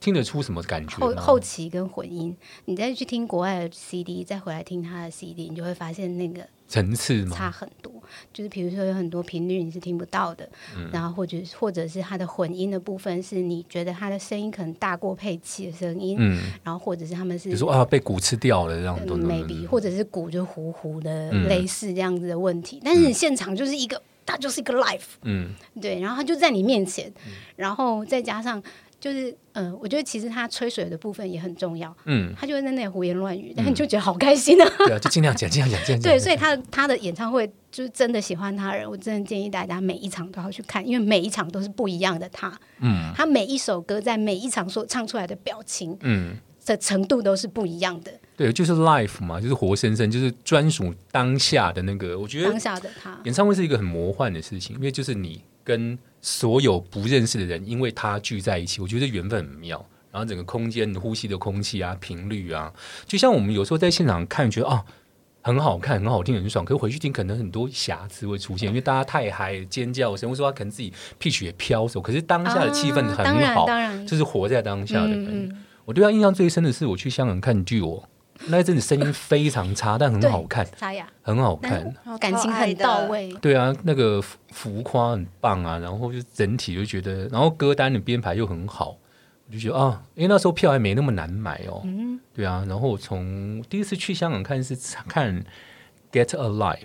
[0.00, 1.14] 听得出什么感觉后？
[1.14, 2.34] 后期跟混音，
[2.64, 7.36] 你再去听国外的 CD，再回来听他的 CD，你就会发现那个层次吗？
[7.36, 7.92] 差很多。
[8.32, 22.80] 就是比如说有很多频率你是听不到的，嗯然后或者或者是他的混音的部分，是你觉得他的声音可能大过配器的声音，嗯，然后或者是他们是比如说啊，被鼓吃掉了这样嗯都 maybe 或者是鼓就糊糊的，嗯类似这样子的问题。
[22.82, 27.12] 但是你现场就是一个，它就是一个 life，嗯对，然后它就在你面前，
[27.54, 28.60] 然后再加上
[29.00, 34.70] 就是，嗯、我觉得其实他吹水的部分也很重要，嗯，他就会在那里胡言乱语，但你就觉得好开心啊。
[34.86, 36.12] 对啊，就尽量讲，尽量讲，尽量讲。
[36.12, 42.52] 对，所以他的他的演唱会就是真的喜欢他的人，我真的建议大家每一场都要去看，因为每一场都是不一样的他。
[42.80, 46.36] 嗯他每一首歌在每一场所唱出来的表情嗯，
[46.66, 48.12] 的程度都是不一样的。
[48.36, 52.18] 对，就是 life 嘛，就是活生生，就是专属当下的那个。
[52.18, 59.84] 我觉得当下的他，演唱会是一个很魔幻的事情，因为就是你跟所有不认识的人，因为他聚在一起，我觉得缘分很妙。
[60.12, 62.72] 然后整个空间，你呼吸的空气啊、频率啊，
[63.06, 64.84] 就像我们有时候在现场看，觉得啊
[65.40, 73.66] 很好看、很好听、很爽，可是回去听可能很多瑕疵会出现，因为大家太嗨、尖叫声，或者说他可能自己 pitch 也飘走，可是当下的气氛啊很好，
[74.04, 75.30] 就是活在当下的感觉。
[75.30, 78.02] 嗯嗯，我对他印象最深的是我去香港看剧哦，
[78.46, 81.94] 那一阵子声音非常差，但很好看，沙哑，很好看。
[82.18, 83.32] 感情很到位。
[83.34, 88.96] 对啊，那个浮浮夸很棒啊，然后就整体就觉得，然后歌单的编排又很好，
[89.46, 91.82] 我就觉得啊，因为那时候票还没那么难买哦。
[91.84, 94.76] 嗯，对啊，然后我从第一次去香港看是
[95.06, 95.42] 看
[96.10, 96.78] 《Get Alive》，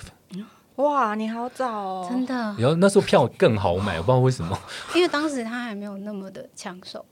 [0.76, 4.60] 哇，你好早哦，真的，然后那时候票更好买，我不知道为什么。
[4.94, 7.06] 因为当时他还没有那么的抢手，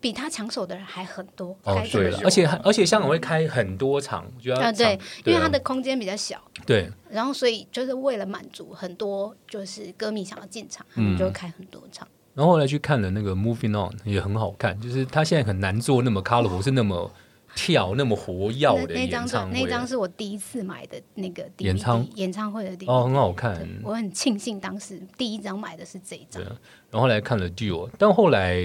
[0.00, 1.56] 比他抢手的人还很多。
[1.92, 12.08] 对了而且而且香港会开很多场，我觉得啊，对，因为啊它的空间比较小，对然后所以就是为了满足很多就是歌迷想要进场，他嗯们就会开很多场。
[12.32, 17.10] 然后后来去看了那个《Moving On》，也很好看，就是他现在很难做那么 colorful，是那么
[17.56, 19.60] 跳、那么活跃的那那张是演唱会。
[19.60, 23.68] 那张是我第一次买的那个演唱演唱会的 DVD，哦，很好看。
[23.82, 26.46] 我很庆幸当时第一张买的是这一张对。
[26.90, 28.56] 然后后来看了 Duo，但后来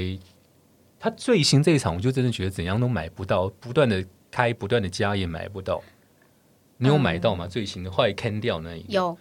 [1.06, 5.80] 他最新这一场，我就真的觉得怎样都买不到，不断的开，不断的加也买不到。
[6.78, 7.48] 你有买到吗？
[7.48, 9.18] 最新的后来 can 掉那一个，有，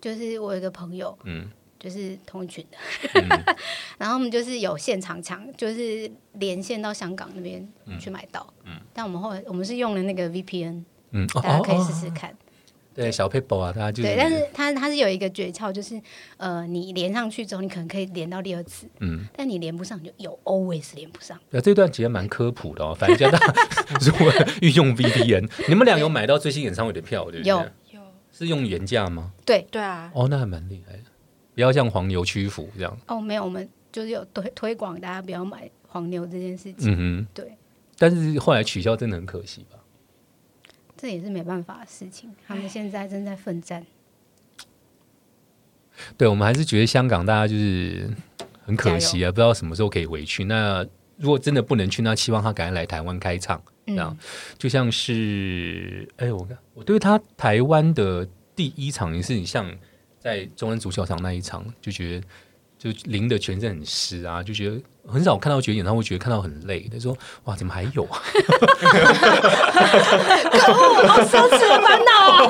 [0.00, 1.48] 就是我有一个朋友，嗯。
[1.78, 2.76] 就是同一群的，
[3.22, 3.28] 嗯。
[3.98, 7.64] 然后我们就是有现场抢，就是连线到香港那边
[8.00, 8.52] 去买到。
[8.64, 8.72] 嗯。
[8.92, 10.82] 但我们后来我们是用了那个 VPN，
[11.12, 12.36] 嗯，哦大家可以哦试试看。
[13.02, 16.00] 对小 paper 啊，他就是对，但是它它是有一个诀窍，就是
[16.36, 21.38] 呃，你连上去之后，你可能可以连到第二次，嗯，但你连不上就有 always 连不上。
[21.50, 23.54] 对啊这段其实蛮科普的哦，反正叫大家
[24.02, 27.48] 如果运用 VPN，你们俩有买到最新演唱会的票对不对？
[27.48, 27.58] 有
[27.92, 28.00] 有
[28.32, 29.32] 是用原价吗？
[29.46, 31.04] 对，对啊，哦，那还蛮厉害的，
[31.54, 32.98] 不要像黄牛屈服这样。
[33.06, 36.92] 哦，没有，我们就是有推推广大家不要买黄牛这件事情。
[36.92, 37.52] 嗯哼，对，
[37.96, 39.77] 但是后来取消真的很可惜吧？
[40.98, 42.34] 这也是没办法的事情。
[42.46, 43.86] 他们现在正在奋战。
[46.16, 48.10] 对，我们还是觉得香港大家就是
[48.64, 50.44] 很可惜啊，不知道什么时候可以回去。
[50.44, 50.84] 那
[51.16, 54.26] 如果真的不能去，那希望他赶快来台湾开唱，这样、嗯，
[54.58, 59.72] 就像是哎，我看我对他台湾的第一场也是很像
[60.20, 62.26] 在中央足球场那一场，就觉得
[62.78, 64.80] 就淋的全身很湿啊，就觉得
[65.10, 68.20] 很少看到觉得演唱会觉得看到很累，他说哇怎么还有 啊？
[71.08, 72.48] 好奢侈的烦恼啊，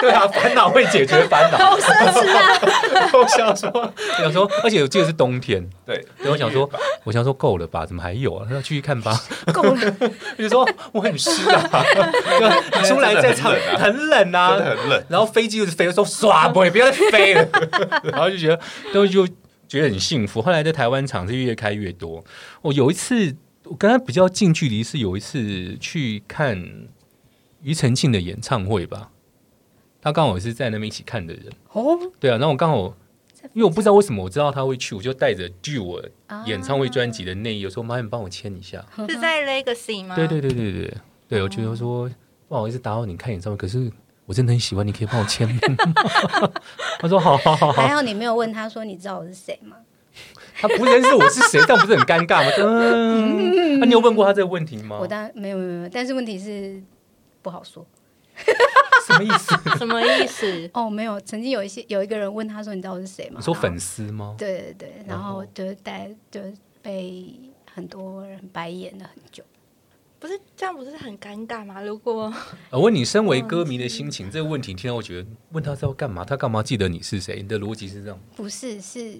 [0.00, 1.58] 对啊，烦恼会解决烦恼。
[1.58, 3.10] 好奢侈啊！
[3.12, 6.68] 我想说，我想说，而且我记得是冬天，对，对我想说，
[7.04, 7.84] 我想说够了吧？
[7.86, 8.46] 怎么还有啊？
[8.50, 9.18] 那继续看吧。
[9.52, 9.76] 够了，
[10.38, 11.84] 就说我很湿啊，
[12.72, 15.04] 就出来在场很冷啊，真的很冷。
[15.08, 17.46] 然后飞机就是飞的时候，唰，不会不要再飞了，
[18.04, 18.58] 然后就觉得
[18.92, 19.26] 都就
[19.68, 20.40] 觉得很幸福。
[20.40, 22.24] 后来在台湾场是越开越多。
[22.62, 26.88] 我有一次，我跟他比较近距离是有一次去看
[27.62, 29.10] 庾澄庆的演唱会吧，
[30.00, 31.44] 他刚好也是在那边一起看的人。
[31.72, 32.96] 哦，对啊，然后我刚好。
[33.54, 38.84] 因为我不知道为什么我知道他会去，我就带着据我啊演唱会专辑的内衣，有时候麻烦你帮我签一下。
[39.08, 40.16] 是在 Legacy 吗？
[40.16, 40.94] 对对对对对
[41.28, 42.10] 对，我觉得说
[42.48, 43.88] 不好意思打扰你看演唱会，可是
[44.26, 46.52] 我真的很喜欢，你可以帮我签名吗？
[47.00, 49.76] 他说好好好好，还好你没有问他说你知道我是谁吗？
[50.58, 52.50] 他不认识我是谁，这样不是很尴尬吗？
[52.60, 55.06] 嗯，那、你有问过他这个问题吗我？
[55.06, 56.82] 当然没有没有没有，但是问题是
[57.42, 57.86] 不好说。
[59.06, 59.54] 什么意思？
[59.78, 60.68] 什么意思？
[60.74, 63.36] 哦，没有，曾经有一些有一个人问他说你知道我是谁吗？
[63.38, 64.34] 你说粉丝吗？
[64.36, 66.40] 对对对，然后就带就
[66.82, 67.32] 被
[67.72, 69.44] 很多人白眼了很久。
[70.18, 71.82] 不是这样，不是很尴尬吗？
[71.82, 72.32] 如果
[72.70, 76.24] 我问你，身为歌迷的心情，这个问题听到我觉得问他是要干嘛？
[76.24, 77.42] 他干嘛记得你是谁？
[77.42, 78.18] 你的逻辑是这样？
[78.34, 79.18] 不是，是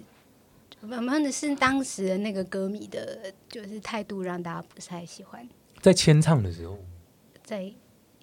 [0.80, 5.46] 我们的是当时的那个歌迷的，就是态度让大家不太喜欢，
[5.80, 6.78] 在签唱的时候，
[7.44, 7.70] 在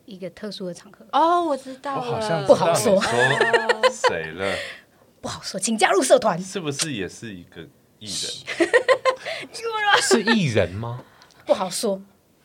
[0.06, 3.00] 一个特殊的场合，哦，我知道了，我好像不好说
[3.92, 4.56] 谁了？
[5.22, 6.42] 不好说，请加入社团。
[6.42, 7.62] 是不是也是一个
[8.00, 8.70] 艺人？
[10.02, 11.02] 是艺人吗？
[11.46, 12.02] 不好说，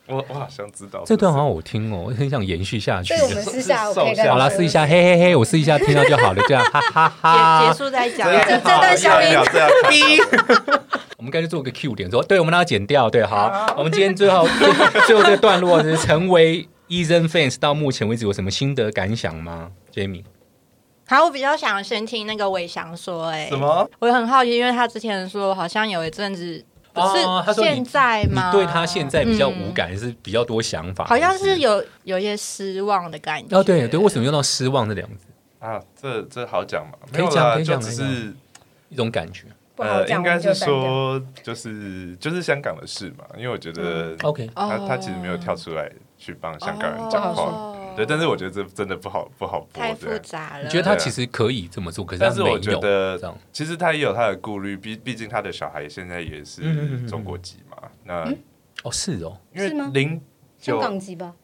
[0.09, 3.31] 我我好像知道这段好像我听哦，我很想延续下去所以。
[3.31, 7.61] 我们私下我可以跟好啦，试一下，嘿嘿嘿，我试一下，听到就好了，这样，哈哈哈。
[7.61, 8.27] 结结束再讲。
[8.31, 9.61] 这这段效应要这
[11.19, 14.73] 我们该就做个 Q 点，说对，我们让它剪掉，对，好，我们今天最后最
[15.07, 20.23] 最后这个段落是成为 Eason fans 到目前为止有什么心得感想吗？Jamie，
[21.09, 23.59] 好，我比较想先听那个伟翔说、哎，什？
[23.59, 23.91] 么？
[23.99, 28.51] 我很好奇，因为他之前说好像有一阵子，不哦他说你是现在你吗？
[28.51, 31.05] 对他现在比较无感，还是比较多想法？
[31.05, 33.57] 好像是有有一些失望的感觉。
[33.57, 35.27] 哦，对对，为什么用到失望这两个字？
[35.61, 36.93] 啊，这这好讲嘛？
[37.13, 38.33] 可以没有啦讲可以讲就只是
[38.89, 39.45] 一种感觉。
[39.77, 40.53] 呃，应该是。
[40.55, 47.68] 说就是就是香港的事嘛，因为我觉得 OK，哦，他他其实没有跳出来去帮香港人讲话，哦
[47.99, 50.07] 对，但是我觉得这真的不好不好播太复。
[50.21, 50.65] 杂了。
[50.65, 53.19] 你觉得他其实可以这么做，可是但是我觉得。
[53.53, 57.77] 其实他也有他的顾虑，毕毕竟他的小孩现在也是嗯中国籍嘛。
[58.05, 58.33] 那
[58.85, 60.21] 哦，是哦，因为零
[60.59, 61.35] 香港籍吧？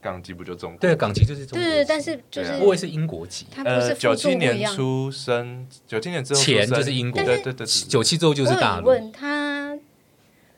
[0.00, 0.78] 港籍不就中国？
[0.78, 4.64] 对，港籍就是中国籍，对对，但是就是我也是英国籍，呃，他不是九七年。
[4.72, 8.86] 出生，九七年之后出前就是英国对对对对，九七之后就是大陆。
[8.86, 9.76] 问，他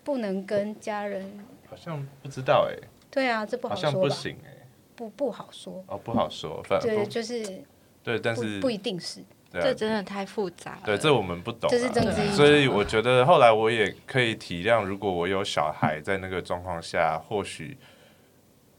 [0.05, 1.25] 不能跟家人？
[1.71, 2.77] 好像不知道哎，
[3.11, 4.07] 对啊，这不好像不？
[4.09, 4.58] 行哎，
[4.99, 5.85] 不不好说。
[5.87, 7.63] 哦，不好说，反对，就是
[8.03, 9.23] 对，但是不一定是。
[9.51, 10.83] 对啊这真的太复杂了。
[10.85, 17.79] 对，这我们不懂啊，这是政治所以我觉得后来我也可以体谅，如果我有小孩在那个状况下，或许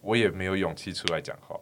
[0.01, 1.57] 我也没有勇气出来讲话。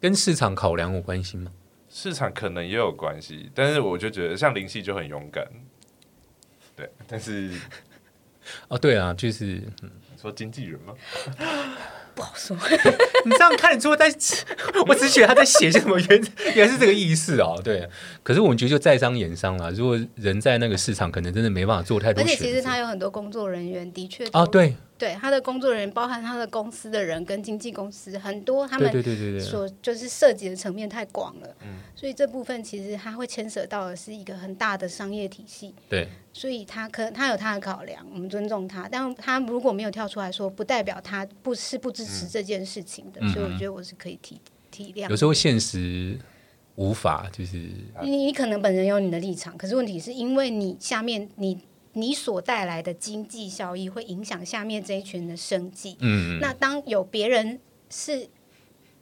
[0.00, 1.52] 跟市场考量有关系吗？
[1.88, 5.46] 市场可能也有关系，但是我就觉得像林夕就很勇敢，
[6.74, 7.52] 对，但是
[8.68, 10.94] 哦，对啊，就是你说经纪人吗？
[12.18, 12.56] 不好说，
[13.24, 14.12] 你这样看得出在，
[14.88, 16.08] 我只觉得他在写些什么原
[16.56, 17.60] 原来是这个意思哦。
[17.62, 17.88] 对，
[18.24, 19.70] 可是我们觉得就在商言商啦。
[19.70, 22.26] 如果人在那个市场，可能真的没办法做太多而。
[22.26, 24.74] 且其实他有很多工作人员，的确啊，对。
[24.98, 31.76] 对他的工作人员，包含他的公司的人跟经纪公司，很多他们对对对对，所就是涉及的层面太广了，嗯。
[31.94, 36.08] 所以这部分其实他会牵涉到的是一个很大的商业体系，对。
[36.32, 44.40] 所以他可他有他的考量，我们尊重他，但他如果没有跳出来说，不代表他不是不支持这件事情的，嗯所以我觉得我是可以体
[44.70, 45.08] 体谅。
[45.08, 46.18] 有时候现实
[46.76, 47.56] 无法就是
[48.02, 51.58] 你你可能本人有你的立场，可是问题是因为你下面你
[51.92, 55.96] 你所带来的经济效益会影响下面这一群人的生计。
[56.00, 57.58] 嗯那当有别人
[57.90, 58.28] 是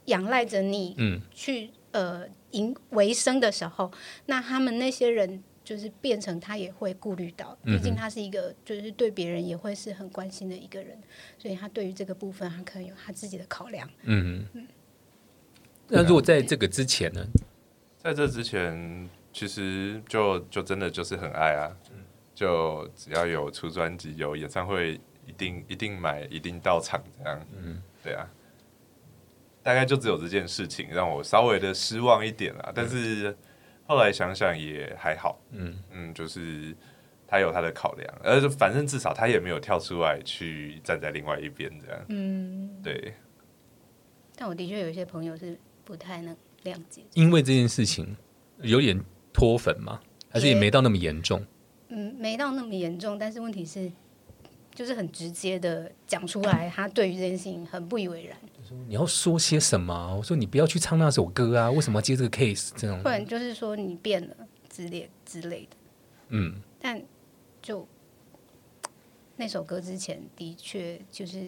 [0.05, 3.91] 仰赖着你嗯去呃营为生的时候，
[4.25, 10.97] 那他们那些人就是变成他也会顾虑到，毕竟他是一个就是对别人也会是很关心的一个人，
[11.37, 13.89] 所以他对于这个部分他可能有他自己的考量。
[14.03, 14.47] 嗯。
[15.89, 17.27] 那如果在这个之前呢？
[17.97, 21.75] 在这之前，其实就就真的就是很爱啊，
[22.33, 27.45] 就只要有出专辑、有演唱会，一定一定买，一定到场这样。
[27.61, 28.25] 嗯，对啊，
[29.61, 32.71] 大概就只有这件事情让我稍微的失望一点啊。
[32.73, 33.35] 但是
[33.87, 36.75] 后来想想也还好，嗯嗯，就是
[37.25, 42.05] 他有他的考量，而且反正至少他也没有跳出来去站在另外一边这样。
[42.09, 43.13] 嗯，对，
[44.35, 47.01] 但我的确有一些朋友是不太能谅解。
[47.13, 48.15] 因为这件事情
[48.61, 50.01] 有点脱粉嘛？
[50.29, 51.45] 还是也也没到那么严重？
[51.87, 53.89] 嗯，没到那么严重，但是问题是，
[54.75, 58.37] 就是很直接的讲出来，他对于这件事情很不以为然，
[58.87, 60.13] 你要说些什么啊？
[60.15, 62.71] 我说你不要去唱那首歌啊，为什么要接这个 case？
[62.75, 64.35] 这种不，然就是说你变了
[64.69, 65.77] 之类之类的。
[66.29, 67.01] 嗯，但
[67.61, 67.87] 就
[69.35, 71.47] 那首歌之前的确就是，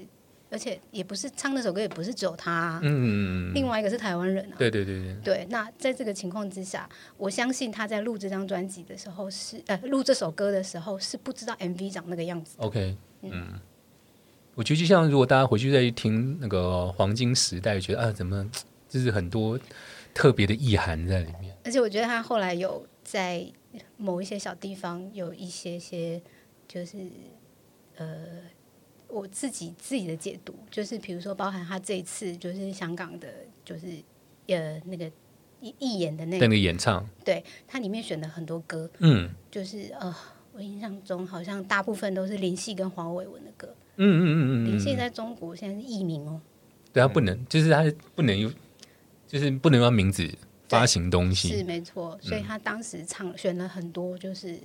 [0.49, 4.55] 而且也不是唱那首歌，也不是只有他啊、嗯，另外一个是台湾人啊。
[4.57, 12.55] 对对对对，对，那在这个情况之下，我相信他在录这张专辑的时候是呃录这首歌的时候是不知道 MV 长那个样子。
[12.59, 13.59] OK，嗯，
[14.59, 18.45] 我觉得就像如果大家回去再听那个黄金时代，觉得啊，怎么
[18.89, 19.57] 就是很多
[20.13, 21.55] 特别的意涵在里面。
[21.63, 23.49] 而且我觉得他后来有在
[23.95, 26.21] 某一些小地方有一些些，
[26.67, 26.97] 就是
[27.95, 28.41] 呃，
[29.07, 33.29] 我自己自己的解读，就是比如说包含他这一次就是香港的，
[33.63, 33.87] 就是
[34.47, 35.09] 呃那个
[35.61, 40.13] 义义演的那个，那个演唱，对，它里面选的很多歌，嗯就是呃，
[40.51, 43.73] 我印象中好像大部分都是林夕跟黄伟文的歌。
[44.01, 46.39] 嗯嗯嗯嗯嗯，林夕在中国现在是艺名哦，
[46.93, 47.83] 对他不能，就是他
[48.15, 48.51] 不能用，
[49.27, 50.27] 就是不能用名字
[50.67, 51.63] 发行东西是。
[51.63, 54.57] 没错，所以他当时唱选了很多就是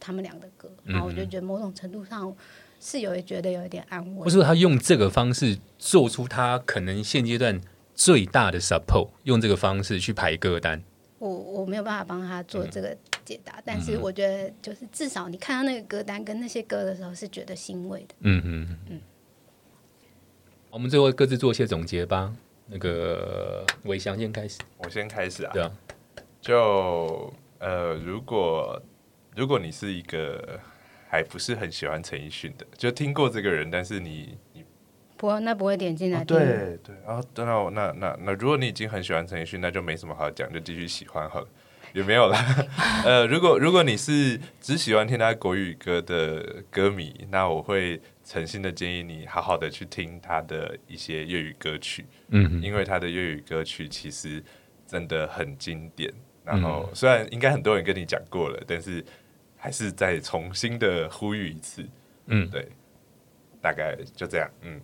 [0.00, 2.34] 他们俩的歌，嗯然后我就觉得某种程度上
[2.80, 4.30] 是有觉得有一点安慰不。
[4.30, 7.60] 是说他用这个方式做出他可能现阶段
[7.94, 10.82] 最大的 support，用这个方式去排歌单。
[11.18, 18.14] 我我没有办法帮他做这个解答，但嗯是我觉得就是至少你看到那个歌单跟那些歌的时候是觉得欣慰的。
[18.20, 19.00] 嗯嗯嗯。
[20.70, 22.34] 我们最后各自做一些总结吧。
[22.70, 25.50] 那个伟翔先开始，我先开始啊。
[25.54, 25.72] 对啊，
[26.40, 28.80] 就呃，如果
[29.34, 30.60] 如果你是一个
[31.08, 34.47] 还不是很喜欢陈奕迅的，就听过这个人，但是你你
[35.18, 36.24] 不过那不会点进来。
[36.24, 41.48] 对对，然后那那那那那，如果你已经很喜欢陈奕迅，那就没什么好讲，就继续喜欢好了。
[41.94, 42.38] 也没有啦，
[43.04, 54.42] 呃，如果如果你是只喜欢听他国语歌的歌迷，那我会诚心的建议你好好的去听他的一些粤语歌曲，嗯因为他的粤语歌曲其实
[54.86, 56.12] 真的很经典。
[56.44, 59.02] 然后虽然应该很多人跟你讲过了，但是
[59.56, 61.82] 还是再重新的呼吁一次，
[62.26, 62.68] 嗯，对，
[63.62, 64.78] 大概就这样，嗯。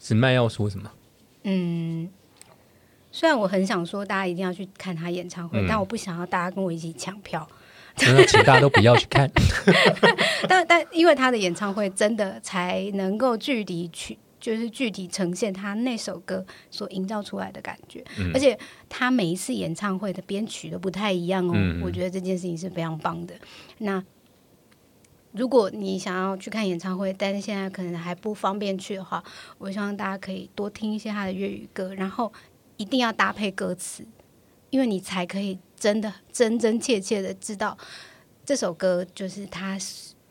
[0.00, 0.90] 是麦要说什么？
[1.44, 2.08] 嗯，
[3.12, 7.46] 虽然我很想说大家一定要去看他演唱会，嗯但我不想要大家跟我一起抢票。
[7.96, 9.30] 真的，请大家都不要去看。
[10.48, 21.52] 但但因为他的演唱会真的才能够具体去，就是具体呈现他那首歌所营造出来的感觉，嗯而且他每一次演唱会的编曲都不太一样哦。
[21.54, 23.34] 嗯我觉得这件事情是非常棒的。
[23.78, 24.02] 那
[25.32, 29.22] 如果你想要去看演唱会，但是现在可能还不方便去的话，
[29.58, 32.32] 我希望大家可以多听一些他的粤语歌，然后
[32.76, 34.04] 一定要搭配歌词，
[34.70, 37.76] 因为你才可以真的真真切切的知道
[38.44, 39.78] 这首歌就是他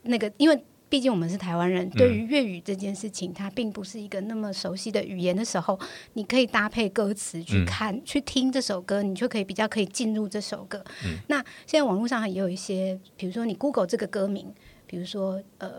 [0.04, 5.80] 那个，因为毕竟我们是台湾人，对于粤语这件事情，它并不是一个那么熟悉的语言的时候，
[6.14, 10.84] 你可以搭配歌词去看、去听这首歌，你就可以比较可以进入这首歌。
[11.28, 11.38] 那
[11.68, 14.52] 现在网络上也有一些，比如说你 Google 这个歌名，
[14.90, 15.70] 比如说呃，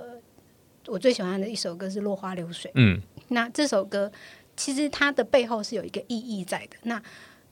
[0.86, 2.70] 我最喜欢的一首歌是《落花流水》。
[2.76, 4.10] 嗯那这首歌
[4.56, 6.76] 其实它的背后是有一个意义在的。
[6.84, 6.96] 那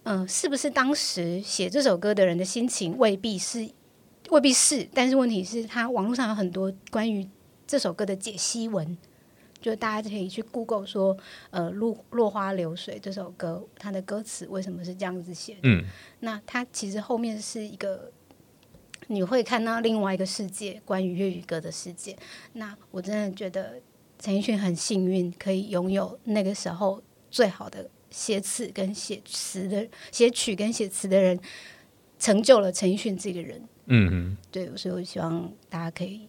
[0.05, 3.69] 嗯、呃是不是当时写这首歌的人的心情未必是
[4.31, 7.29] 未必是，但是问题是，他网络上有很多关于
[7.67, 8.97] 这首歌的解析文，
[9.61, 11.17] 就大家可以去 Google 说，
[11.51, 15.61] 呃，落落花流水这首歌它的歌词为什么是这样子写的？
[15.65, 15.85] 嗯
[16.21, 18.13] 那它其实后面是一个，
[19.09, 22.17] 你会看到另外一个世界，关于粤语歌的世界。
[22.53, 23.75] 那我真的觉得
[24.19, 31.39] 陈奕迅很幸运，可以拥有那个时候最好的写词跟写词的写曲跟写词的人，
[32.19, 33.61] 成就了陈奕迅这个人。
[33.87, 36.29] 嗯嗯，对，所以我希望大家可以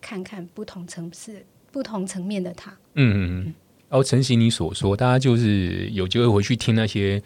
[0.00, 2.70] 看看不同层次、不同层面的他。
[2.94, 3.54] 嗯嗯嗯。
[3.88, 7.22] 然后承袭你所说，大家就是有机会回去听那些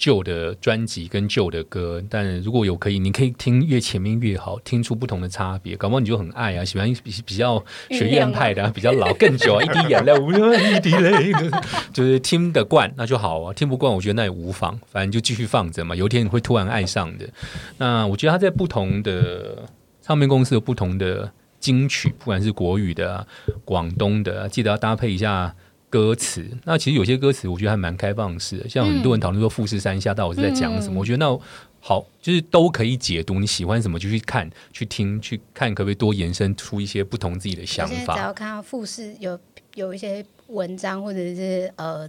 [0.00, 5.76] 旧的专辑跟旧的歌，但如果有可以，你可以听越前面越好，听出不同的差别。
[5.76, 11.50] 搞不好你就很爱啊，喜欢比比较学院派的、啊，比较老更久啊，一滴眼泪，无一滴泪，就是
[11.92, 17.28] 就是听得惯那就好啊，听不惯我觉得那也无妨，反正就继续放着嘛，有一天你会突然爱上的。
[17.76, 19.68] 那我觉得他在不同的
[20.00, 23.26] 唱片公司有不同的金曲，不管是国语的、啊、
[23.66, 25.54] 广东的啊，记得要搭配一下。
[25.90, 31.40] 歌词，那其实有些歌词我觉得还蛮开放式的，像很多人讨论说富士山下到底是在讲什么，嗯我觉得那
[31.80, 38.14] 好，就是都可以解读，你喜欢什么就去看、去听、去看，可不可以多延伸出一些不同自己的想法？
[38.14, 39.38] 只要看到富士有
[39.74, 42.08] 有一些文章或者是呃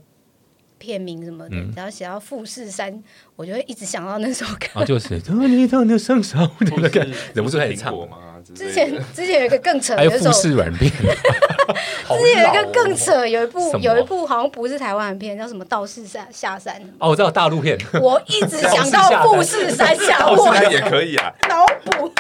[0.78, 3.02] 片名什么的，嗯只要写到富士山，
[3.36, 4.82] 我就会一直想到那首歌。
[4.82, 8.08] 啊，就是当 你当的双手，那个忍不住开始唱苹。
[8.44, 16.76] 之之前之前有一个更扯，还有富有一首士软片， 之前有一个更扯，有一部有一部好像不是台湾的片，叫什么《道士山下山》。
[17.00, 21.34] 哦，我知道大陆片，我一直想到富士山 下，我也可以啊。
[21.50, 22.12] 脑补。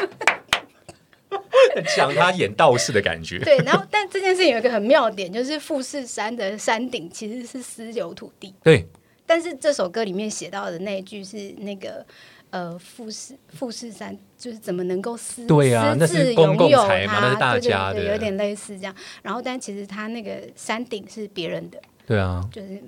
[1.96, 3.40] 讲他演道士的感觉。
[3.40, 8.86] 对，然后但这件事情有一个很妙点，就是富士山的山顶其实是私有土地，对，
[9.26, 12.06] 但是这首歌里面写到的那一句是那个
[12.52, 18.96] 呃富士富士山就是怎么能够私对啊那私自是公共拥有财嘛它那是大对对家的对有点类似这样。
[19.24, 22.82] 然后但其实它那个山顶是别人的，对啊，就是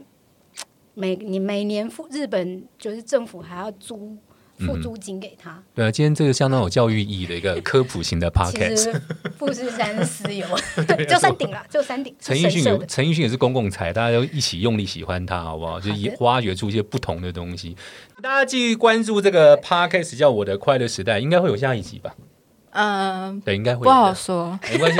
[0.94, 4.16] 每你每年付日本就是政府还要租
[4.66, 5.62] 付嗯租金给他。
[5.76, 9.00] 对啊，今天这个相当有教育意义的一个 科普型的 podcast。
[9.38, 10.46] 富士山私有，
[11.08, 12.16] 就山顶了，就山顶。
[12.20, 15.80] 陈奕迅有陈奕迅也是公共财，大家都一起用力喜欢他，好不好？
[15.80, 17.76] 就挖掘出一些不同的东西。
[18.22, 22.14] 大家继续关注这个 podcast 叫《我的快乐时代》，应该会有下一集吧？
[22.72, 24.16] 嗯，对，应该会不好的。
[24.16, 24.58] 说。
[24.72, 25.00] 没关系，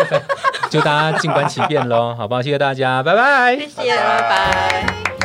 [0.70, 2.42] 就大家静观其变喽，好不好？
[2.42, 3.58] 谢谢大家，拜拜。
[3.58, 5.23] 谢谢，拜拜。